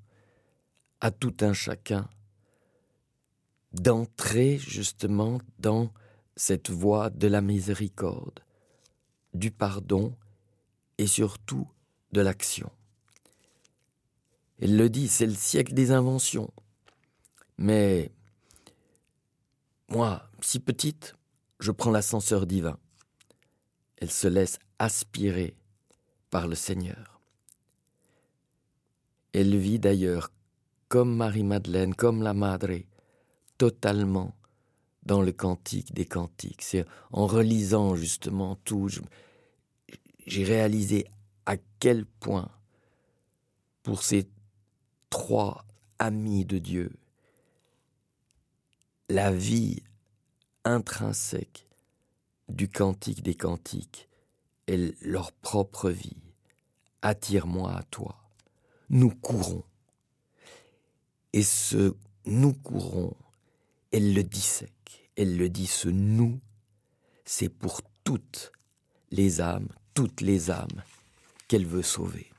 [1.01, 2.09] à tout un chacun
[3.81, 5.91] d'entrer justement dans
[6.35, 8.39] cette voie de la miséricorde,
[9.33, 10.15] du pardon
[10.97, 11.67] et surtout
[12.11, 12.71] de l'action.
[14.59, 16.51] Elle le dit, c'est le siècle des inventions.
[17.57, 18.11] Mais
[19.89, 21.15] moi, si petite,
[21.59, 22.77] je prends l'ascenseur divin.
[23.97, 25.55] Elle se laisse aspirer
[26.29, 27.21] par le Seigneur.
[29.33, 30.31] Elle vit d'ailleurs
[30.87, 32.79] comme Marie-Madeleine, comme la Madre,
[33.57, 34.35] totalement
[35.03, 36.61] dans le cantique des cantiques.
[36.61, 38.89] C'est en relisant justement tout,
[40.25, 41.05] j'ai réalisé
[41.45, 42.49] à quel point,
[43.83, 44.27] pour ces
[45.09, 45.65] trois
[45.99, 46.91] amis de Dieu,
[49.09, 49.83] la vie
[50.63, 51.67] intrinsèque
[52.49, 54.09] du cantique des cantiques
[54.67, 56.17] est leur propre vie.
[57.03, 58.17] Attire-moi à toi.
[58.89, 59.63] Nous courons.
[61.33, 63.13] Et ce nous courons,
[63.95, 65.09] elle le dissèque.
[65.15, 66.39] Elle le dit, ce nous,
[67.23, 68.51] c'est pour toutes
[69.11, 70.83] les âmes, toutes les âmes
[71.47, 72.29] qu'elle veut sauver.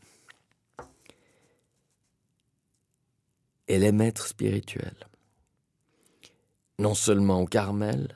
[3.67, 4.95] Elle est maître spirituel
[6.79, 8.15] non seulement au Carmel,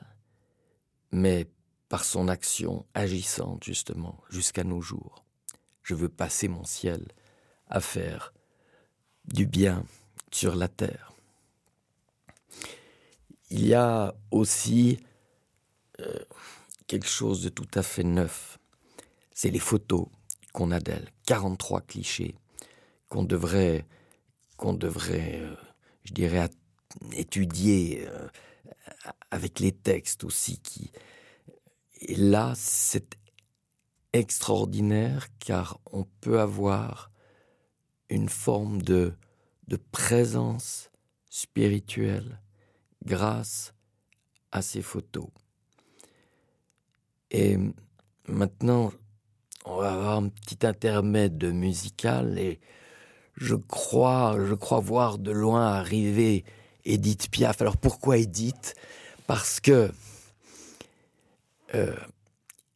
[1.11, 1.47] mais
[1.89, 5.25] par son action agissante justement jusqu'à nos jours.
[5.83, 7.07] Je veux passer mon ciel
[7.67, 8.33] à faire
[9.25, 9.83] du bien
[10.31, 11.11] sur la terre.
[13.53, 14.97] Il y a aussi
[15.99, 16.19] euh,
[16.87, 18.57] quelque chose de tout à fait neuf.
[19.33, 20.07] C'est les photos
[20.53, 21.09] qu'on a d'elle.
[21.25, 22.35] 43 clichés
[23.09, 23.85] qu'on devrait,
[24.63, 25.55] devrait, euh,
[26.05, 26.49] je dirais,
[27.11, 28.29] étudier euh,
[29.31, 30.89] avec les textes aussi qui
[31.99, 33.17] et là c'est
[34.13, 37.11] extraordinaire car on peut avoir
[38.09, 39.13] une forme de
[39.67, 40.89] de présence
[41.29, 42.39] spirituelle
[43.05, 43.73] grâce
[44.51, 45.27] à ces photos.
[47.31, 47.57] Et
[48.27, 48.91] maintenant,
[49.65, 52.59] on va avoir un petit intermède musical et
[53.37, 56.43] je crois, je crois voir de loin arriver
[56.83, 57.61] Edith Piaf.
[57.61, 58.75] Alors pourquoi Edith?
[59.27, 59.91] Parce que
[61.73, 61.95] euh,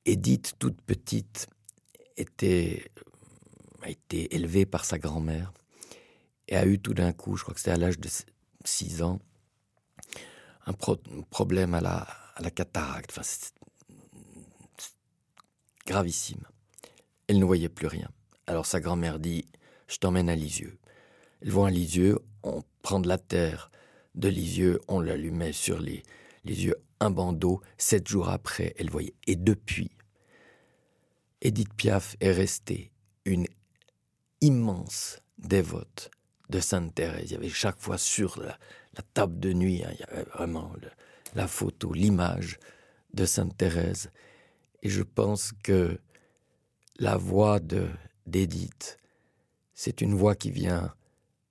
[0.05, 1.47] Edith, toute petite,
[2.17, 2.89] était,
[3.81, 5.51] a été élevée par sa grand-mère
[6.47, 8.09] et a eu tout d'un coup, je crois que c'était à l'âge de
[8.63, 9.19] 6 ans,
[10.65, 10.73] un,
[11.29, 13.11] problème à la, à la cataracte.
[13.11, 13.27] Enfin,
[15.85, 16.43] gravissime.
[17.27, 18.09] Elle ne voyait plus rien.
[18.47, 19.45] Alors sa grand-mère dit
[19.87, 20.77] Je t'emmène à Lisieux.
[21.41, 23.71] Ils vont à Lisieux, on prend de la terre
[24.15, 26.03] de Lisieux, on l'allumait sur les,
[26.43, 27.61] les yeux un bandeau.
[27.77, 29.15] Sept jours après, elle voyait.
[29.27, 29.91] Et depuis,
[31.41, 32.91] Edith Piaf est restée
[33.25, 33.47] une
[34.41, 36.11] immense dévote
[36.49, 37.31] de Sainte Thérèse.
[37.31, 38.57] Il y avait chaque fois sur la,
[39.01, 40.71] table de nuit, hein, il y avait vraiment
[41.33, 42.59] la photo, l'image
[43.13, 44.11] de Sainte Thérèse.
[44.81, 45.99] Et je pense que
[46.97, 47.89] la voix de
[48.25, 48.97] d'Edith,
[49.73, 50.93] c'est une voix qui vient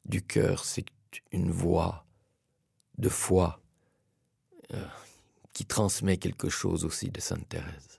[0.04, 0.86] du cœur, c'est
[1.30, 2.04] une voix
[2.98, 3.60] de foi
[4.72, 4.84] euh,
[5.52, 7.93] qui transmet quelque chose aussi de Sainte Thérèse.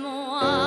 [0.00, 0.59] moi.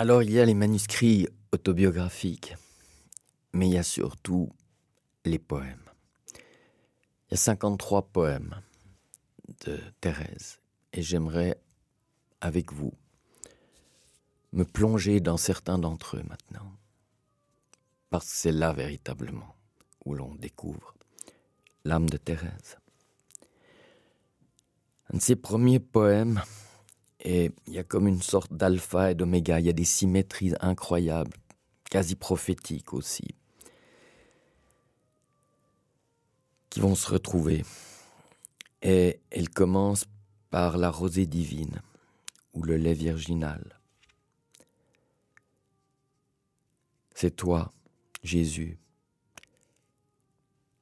[0.00, 2.56] Alors il y a les manuscrits autobiographiques,
[3.52, 4.48] mais il y a surtout
[5.26, 5.90] les poèmes.
[7.28, 8.62] Il y a 53 poèmes
[9.66, 10.58] de Thérèse
[10.94, 11.60] et j'aimerais,
[12.40, 12.94] avec vous,
[14.54, 16.72] me plonger dans certains d'entre eux maintenant,
[18.08, 19.54] parce que c'est là véritablement
[20.06, 20.94] où l'on découvre
[21.84, 22.78] l'âme de Thérèse.
[25.12, 26.40] Un de ses premiers poèmes
[27.22, 30.54] et il y a comme une sorte d'alpha et d'oméga, il y a des symétries
[30.60, 31.36] incroyables,
[31.90, 33.34] quasi prophétiques aussi,
[36.70, 37.64] qui vont se retrouver.
[38.82, 40.06] Et elle commence
[40.50, 41.82] par la rosée divine
[42.54, 43.78] ou le lait virginal.
[47.14, 47.72] C'est toi,
[48.22, 48.78] Jésus,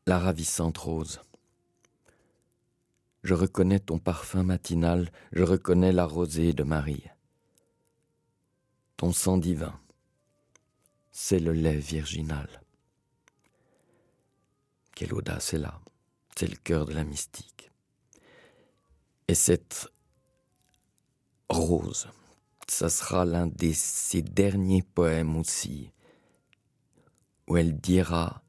[0.07, 1.21] la ravissante rose.
[3.29, 7.05] Je reconnais ton parfum matinal, je reconnais la rosée de Marie.
[8.97, 9.79] Ton sang divin,
[11.11, 12.49] c'est le lait virginal.
[14.95, 15.79] Quelle audace est là,
[16.37, 17.71] c'est le cœur de la mystique.
[19.29, 19.89] Et cette
[21.51, 22.09] rose,
[22.67, 25.93] ça sera l'un de ses derniers poèmes aussi,
[27.47, 28.43] où elle dira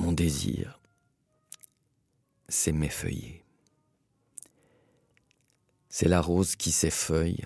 [0.00, 0.80] Mon désir,
[2.48, 3.44] c'est m'effeuiller.
[5.90, 7.44] C'est la rose qui s'effeuille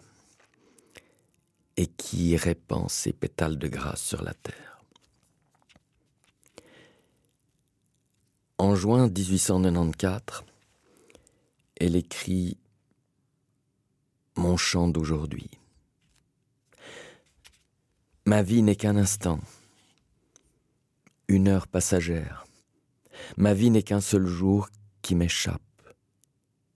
[1.76, 4.84] et qui répand ses pétales de grâce sur la terre.
[8.58, 10.44] En juin 1894,
[11.80, 12.56] elle écrit
[14.36, 15.50] Mon chant d'aujourd'hui.
[18.26, 19.40] Ma vie n'est qu'un instant
[21.28, 22.46] une heure passagère.
[23.36, 24.68] Ma vie n'est qu'un seul jour
[25.02, 25.60] qui m'échappe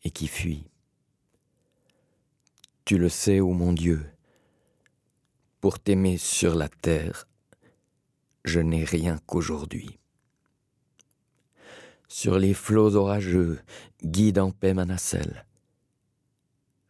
[0.03, 0.65] et qui fuit.
[2.85, 4.07] Tu le sais, ô mon Dieu,
[5.61, 7.27] pour t'aimer sur la terre,
[8.45, 9.99] je n'ai rien qu'aujourd'hui.
[12.09, 13.61] Sur les flots orageux,
[14.03, 15.45] guide en paix ma nacelle,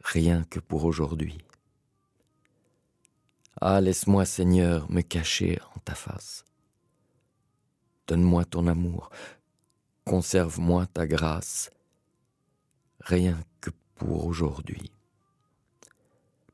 [0.04, 1.38] rien que pour aujourd'hui.
[3.61, 6.44] Ah, laisse-moi, Seigneur, me cacher en ta face.
[8.09, 9.11] Donne-moi ton amour,
[10.06, 11.70] conserve-moi ta grâce,
[13.00, 14.90] rien que pour aujourd'hui.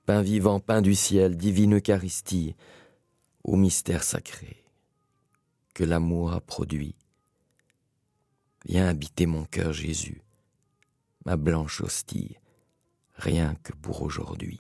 [0.05, 2.57] Pain vivant, pain du ciel, divine Eucharistie,
[3.45, 4.65] au mystère sacré
[5.75, 6.97] que l'amour a produit.
[8.65, 10.23] Viens habiter mon cœur, Jésus,
[11.25, 12.37] ma blanche hostie,
[13.15, 14.59] rien que pour aujourd'hui.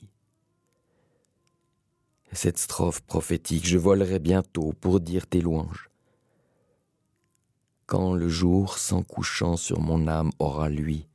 [2.31, 5.91] Cette strophe prophétique, je volerai bientôt pour dire tes louanges
[7.87, 11.07] quand le jour, sans couchant sur mon âme, aura lui,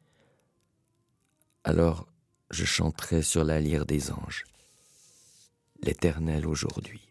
[1.64, 2.08] alors
[2.52, 4.46] je chanterai sur la lyre des anges,
[5.82, 7.02] l'Éternel aujourd'hui.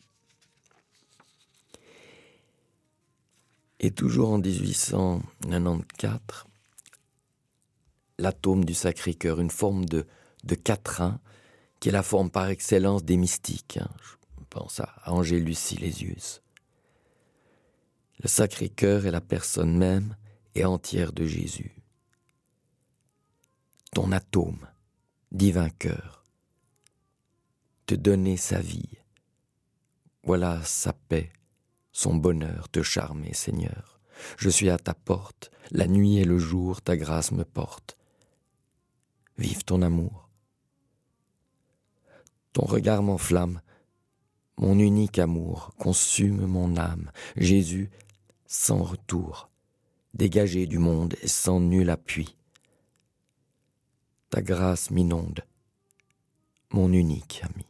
[3.80, 6.46] Et toujours en 1894,
[8.18, 10.04] l'atome du Sacré-Cœur, une forme de,
[10.42, 11.20] de quatrain,
[11.78, 13.78] qui est la forme par excellence des mystiques.
[13.80, 13.88] Hein.
[14.02, 14.16] Je
[14.50, 16.42] pense à Angélus Silesius.
[18.20, 20.16] Le Sacré-Cœur est la personne même
[20.54, 21.76] et entière de Jésus.
[23.92, 24.66] Ton atome,
[25.30, 26.24] divin cœur,
[27.86, 28.98] te donner sa vie.
[30.24, 31.32] Voilà sa paix,
[31.92, 34.00] son bonheur te charmer, Seigneur.
[34.36, 37.96] Je suis à ta porte, la nuit et le jour, ta grâce me porte.
[39.38, 40.28] Vive ton amour.
[42.52, 43.60] Ton regard m'enflamme,
[44.56, 47.12] mon unique amour consume mon âme.
[47.36, 47.90] Jésus,
[48.48, 49.48] sans retour,
[50.14, 52.36] dégagé du monde et sans nul appui.
[54.30, 55.44] Ta grâce m'inonde,
[56.72, 57.66] mon unique ami.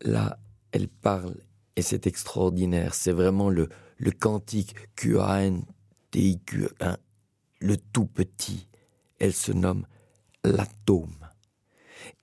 [0.00, 0.38] Là,
[0.70, 1.34] elle parle
[1.74, 2.94] et c'est extraordinaire.
[2.94, 6.96] C'est vraiment le, le cantique Q-A-N-T-I-Q-1,
[7.60, 8.68] le tout petit.
[9.18, 9.84] Elle se nomme
[10.44, 11.28] l'atome.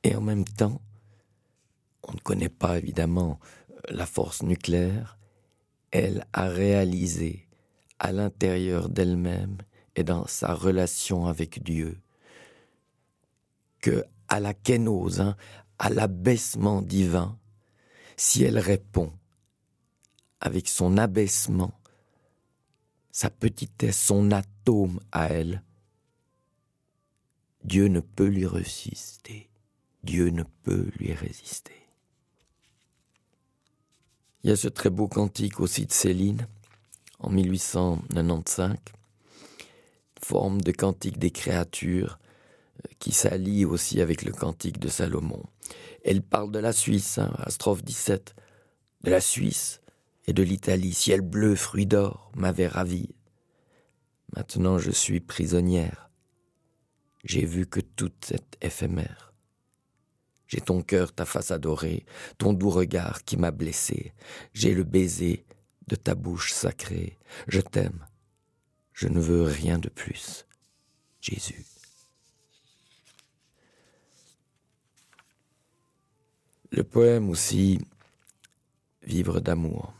[0.04, 0.82] Et en même temps,
[2.04, 3.40] on ne connaît pas évidemment
[3.90, 5.15] la force nucléaire,
[5.92, 7.48] elle a réalisé
[8.00, 9.58] à l'intérieur d'elle-même
[9.96, 12.00] et dans sa relation avec Dieu
[13.82, 15.38] que à la kénose, hein,
[15.78, 17.38] à l'abaissement divin,
[18.18, 19.14] si elle répond
[20.40, 21.80] avec son abaissement,
[23.12, 25.64] sa petitesse, son atome à elle,
[27.64, 29.50] Dieu ne peut lui résister.
[30.04, 31.85] Dieu ne peut lui résister.
[34.46, 36.48] Il y a ce très beau cantique aussi de Céline,
[37.18, 38.76] en 1895,
[40.22, 42.20] forme de cantique des créatures
[42.86, 45.42] euh, qui s'allie aussi avec le cantique de Salomon.
[46.04, 48.36] Elle parle de la Suisse, hein, à strophe 17,
[49.02, 49.82] de la Suisse
[50.28, 53.16] et de l'Italie, ciel bleu, fruit d'or, m'avait ravi.
[54.36, 56.12] Maintenant je suis prisonnière.
[57.24, 59.34] J'ai vu que tout est éphémère.
[60.48, 62.06] J'ai ton cœur, ta face adorée,
[62.38, 64.14] ton doux regard qui m'a blessé.
[64.54, 65.46] J'ai le baiser
[65.88, 67.18] de ta bouche sacrée.
[67.48, 68.06] Je t'aime.
[68.94, 70.46] Je ne veux rien de plus.
[71.20, 71.66] Jésus.
[76.72, 77.80] Le poème aussi,
[79.06, 79.94] Vivre d'amour,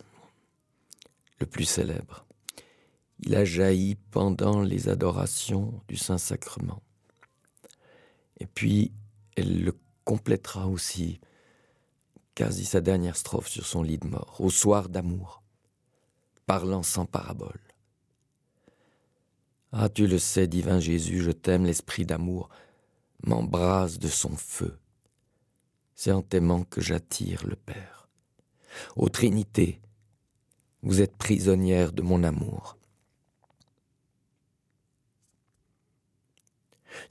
[1.40, 2.26] le plus célèbre.
[3.20, 6.82] Il a jailli pendant les adorations du Saint-Sacrement.
[8.40, 8.92] Et puis,
[9.36, 9.74] elle le
[10.06, 11.20] complétera aussi
[12.36, 15.42] quasi sa dernière strophe sur son lit de mort, au soir d'amour,
[16.46, 17.60] parlant sans parabole.
[19.72, 22.50] Ah, tu le sais, divin Jésus, je t'aime, l'esprit d'amour
[23.24, 24.78] m'embrase de son feu.
[25.96, 28.10] C'est en t'aimant que j'attire le Père.
[28.96, 29.82] Ô Trinité,
[30.82, 32.78] vous êtes prisonnière de mon amour.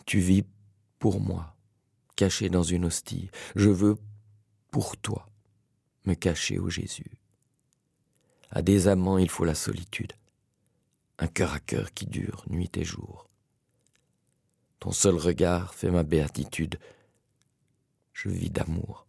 [0.06, 0.44] Tu vis
[0.98, 1.53] pour moi,
[2.16, 3.30] caché dans une hostie.
[3.56, 3.96] Je veux,
[4.70, 5.28] pour toi,
[6.04, 7.18] me cacher au Jésus.
[8.50, 10.12] À des amants, il faut la solitude,
[11.18, 13.28] un cœur à cœur qui dure nuit et jour.
[14.78, 16.78] Ton seul regard fait ma béatitude.
[18.12, 19.06] Je vis d'amour.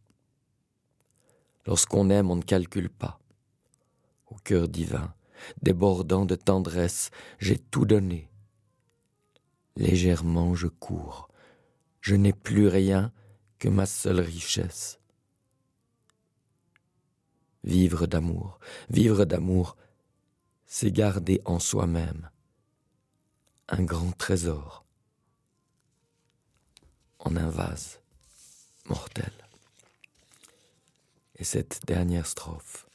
[1.65, 3.19] Lorsqu'on aime, on ne calcule pas.
[4.27, 5.13] Au cœur divin,
[5.61, 8.29] débordant de tendresse, j'ai tout donné.
[9.75, 11.24] Légèrement je cours,
[12.05, 13.11] je n'ai plus rien
[13.57, 14.99] que ma seule richesse.
[17.63, 18.59] Vivre d'amour,
[18.91, 19.75] vivre d'amour,
[20.67, 22.29] c'est garder en soi-même
[23.69, 24.85] un grand trésor
[27.17, 28.01] en un vase
[28.85, 29.33] mortel.
[31.39, 32.87] Et cette dernière strophe,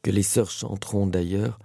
[0.00, 1.58] que les sœurs chanteront d'ailleurs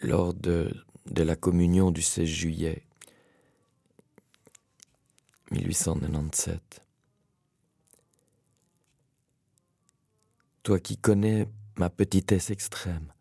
[0.00, 0.70] lors de,
[1.06, 2.83] la communion du 16 juillet,
[5.50, 6.84] 1897.
[10.62, 13.12] Toi qui connais ma petitesse extrême,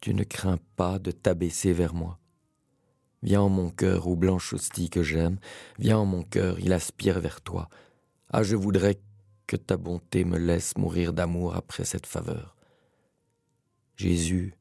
[0.00, 2.18] tu ne crains pas de t'abaisser vers moi.
[3.22, 5.38] Viens en mon cœur, ô blanche hostie que j'aime,
[5.78, 7.68] viens en mon cœur, il aspire vers toi.
[8.30, 8.98] Ah, je voudrais
[9.46, 12.56] que ta bonté me laisse mourir d'amour après cette faveur.
[13.96, 14.54] Jésus,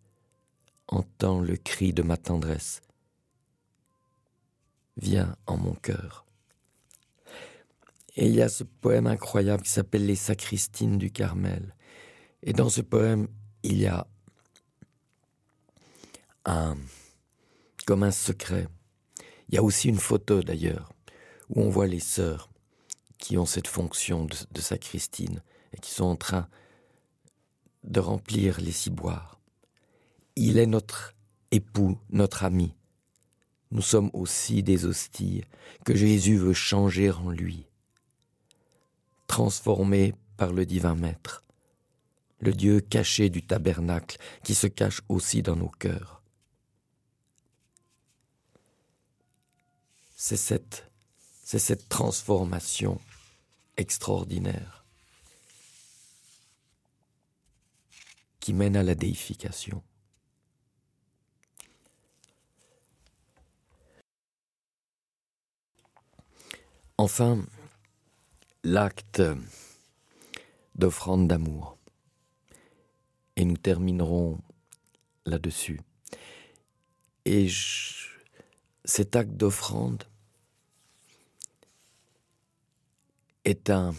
[0.88, 2.82] entends le cri de ma tendresse.
[4.97, 6.26] Viens en mon cœur.
[8.22, 11.74] Et il y a ce poème incroyable qui s'appelle Les sacristines du Carmel.
[12.44, 13.30] Et dans ce poème,
[13.64, 14.08] il y a
[16.44, 16.76] un,
[17.86, 18.68] comme un secret.
[19.48, 20.92] Il y a aussi une photo d'ailleurs,
[21.48, 22.50] où on voit les sœurs
[23.20, 25.42] qui ont cette fonction de, sacristine
[25.72, 26.50] et qui sont en train
[27.86, 29.40] de remplir les ciboires.
[30.36, 31.16] Il est notre
[31.52, 32.76] époux, notre ami.
[33.72, 35.46] Nous sommes aussi des hosties
[35.86, 37.69] que Jésus veut changer en lui,
[39.30, 41.44] transformés par le divin Maître,
[42.40, 46.24] le Dieu caché du tabernacle qui se cache aussi dans nos cœurs.
[50.16, 50.92] C'est cette,
[51.44, 53.00] c'est cette transformation
[53.78, 54.84] extraordinaire
[58.40, 59.84] qui mène à la déification.
[66.98, 67.46] Enfin,
[68.64, 69.22] l'acte
[70.76, 71.78] d'offrande d'amour.
[73.36, 74.39] Et nous terminerons
[75.26, 75.80] là-dessus.
[77.26, 77.47] Et
[78.86, 80.03] cet acte d'offrande
[83.45, 83.93] est un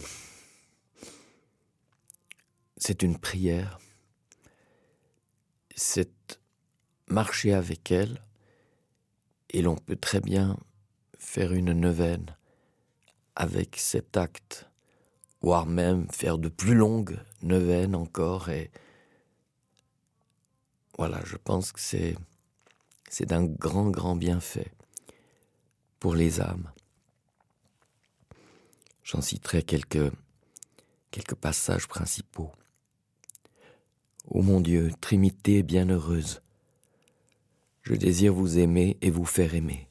[2.77, 3.79] c'est une prière
[5.75, 6.39] c'est
[7.07, 8.23] marcher avec elle
[9.49, 10.57] et l'on peut très bien
[11.17, 12.35] faire une neuvaine
[13.35, 14.69] avec cet acte,
[15.41, 18.49] voire même faire de plus longues neuvaines encore.
[18.49, 18.71] Et
[20.97, 22.15] voilà, je pense que c'est
[23.11, 24.71] c'est d'un grand, grand bienfait
[25.99, 26.71] pour les âmes.
[29.03, 30.11] J'en citerai quelques,
[31.11, 32.53] quelques passages principaux.
[34.29, 36.41] Ô mon Dieu, Trinité bienheureuse,
[37.81, 39.89] je désire vous aimer et vous faire aimer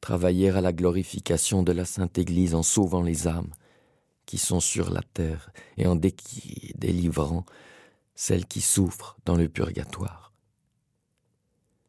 [0.00, 3.52] travailler à la glorification de la Sainte Église en sauvant les âmes
[4.26, 7.44] qui sont sur la terre et en délivrant
[8.14, 10.32] celles qui souffrent dans le purgatoire.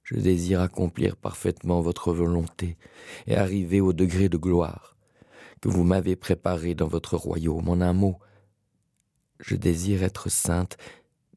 [0.03, 2.77] Je désire accomplir parfaitement votre volonté
[3.25, 4.95] et arriver au degré de gloire
[5.61, 7.67] que vous m'avez préparé dans votre royaume.
[7.67, 8.17] En un mot,
[9.39, 10.77] je désire être sainte,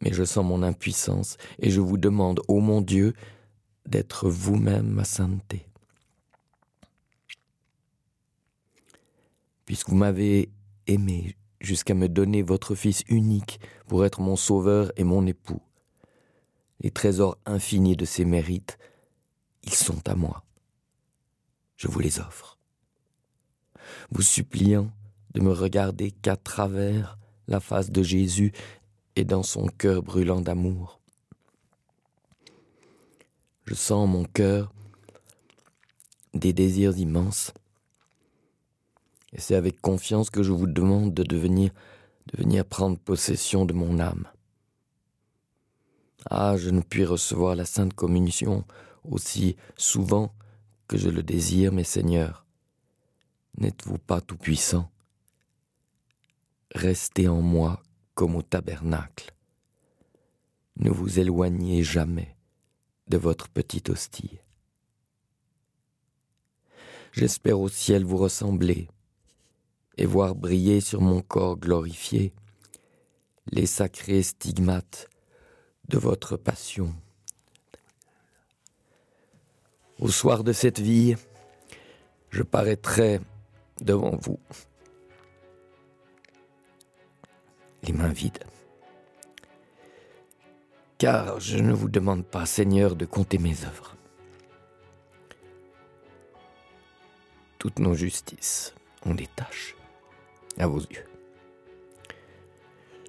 [0.00, 3.14] mais je sens mon impuissance et je vous demande, ô mon Dieu,
[3.86, 5.69] d'être vous-même ma sainteté.
[9.70, 10.50] Puisque vous m'avez
[10.88, 15.62] aimé jusqu'à me donner votre Fils unique pour être mon sauveur et mon époux.
[16.80, 18.78] Les trésors infinis de ses mérites,
[19.62, 20.42] ils sont à moi.
[21.76, 22.58] Je vous les offre.
[24.10, 24.90] Vous suppliant
[25.34, 27.16] de me regarder qu'à travers
[27.46, 28.50] la face de Jésus
[29.14, 31.00] et dans son cœur brûlant d'amour.
[33.66, 34.72] Je sens mon cœur
[36.34, 37.52] des désirs immenses
[39.32, 41.72] et c'est avec confiance que je vous demande de venir
[42.64, 44.28] prendre possession de mon âme.
[46.28, 48.64] Ah, je ne puis recevoir la Sainte Communion
[49.04, 50.34] aussi souvent
[50.88, 52.44] que je le désire, mes seigneurs.
[53.56, 54.90] N'êtes-vous pas tout-puissant?
[56.74, 57.82] Restez en moi
[58.14, 59.32] comme au tabernacle.
[60.76, 62.36] Ne vous éloignez jamais
[63.08, 64.38] de votre petite hostie.
[67.12, 68.88] J'espère au ciel vous ressembler
[70.00, 72.32] et voir briller sur mon corps glorifié
[73.52, 75.10] les sacrés stigmates
[75.88, 76.94] de votre passion.
[79.98, 81.16] Au soir de cette vie,
[82.30, 83.20] je paraîtrai
[83.82, 84.40] devant vous,
[87.82, 88.44] les mains vides.
[90.96, 93.96] Car je ne vous demande pas, Seigneur, de compter mes œuvres.
[97.58, 98.74] Toutes nos justices
[99.04, 99.76] ont des tâches
[100.58, 101.06] à vos yeux.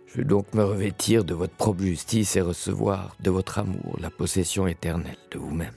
[0.08, 4.10] Je veux donc me revêtir de votre propre justice et recevoir de votre amour la
[4.10, 5.76] possession éternelle de vous-même.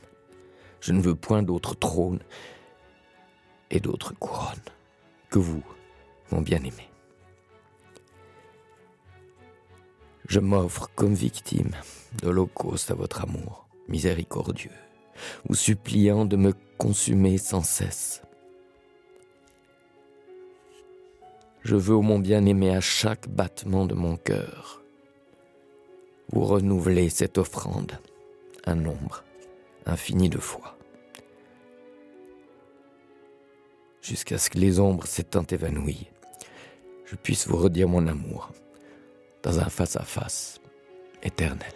[0.81, 2.19] Je ne veux point d'autre trône
[3.71, 4.59] et d'autre couronne
[5.31, 5.63] que vous,
[6.33, 6.91] mon bien-aimé.
[10.27, 11.71] Je m'offre comme victime
[12.21, 14.73] d'holocauste à votre amour miséricordieux,
[15.49, 18.24] vous suppliant de me consumer sans cesse
[21.65, 24.83] Je veux, mon bien-aimé, à chaque battement de mon cœur,
[26.31, 27.93] vous renouveler cette offrande,
[28.67, 29.25] un nombre
[29.87, 30.77] infini de fois,
[34.03, 36.09] jusqu'à ce que les ombres s'étant évanouies,
[37.07, 38.51] je puisse vous redire mon amour
[39.43, 40.61] dans un face-à-face
[41.23, 41.73] éternel.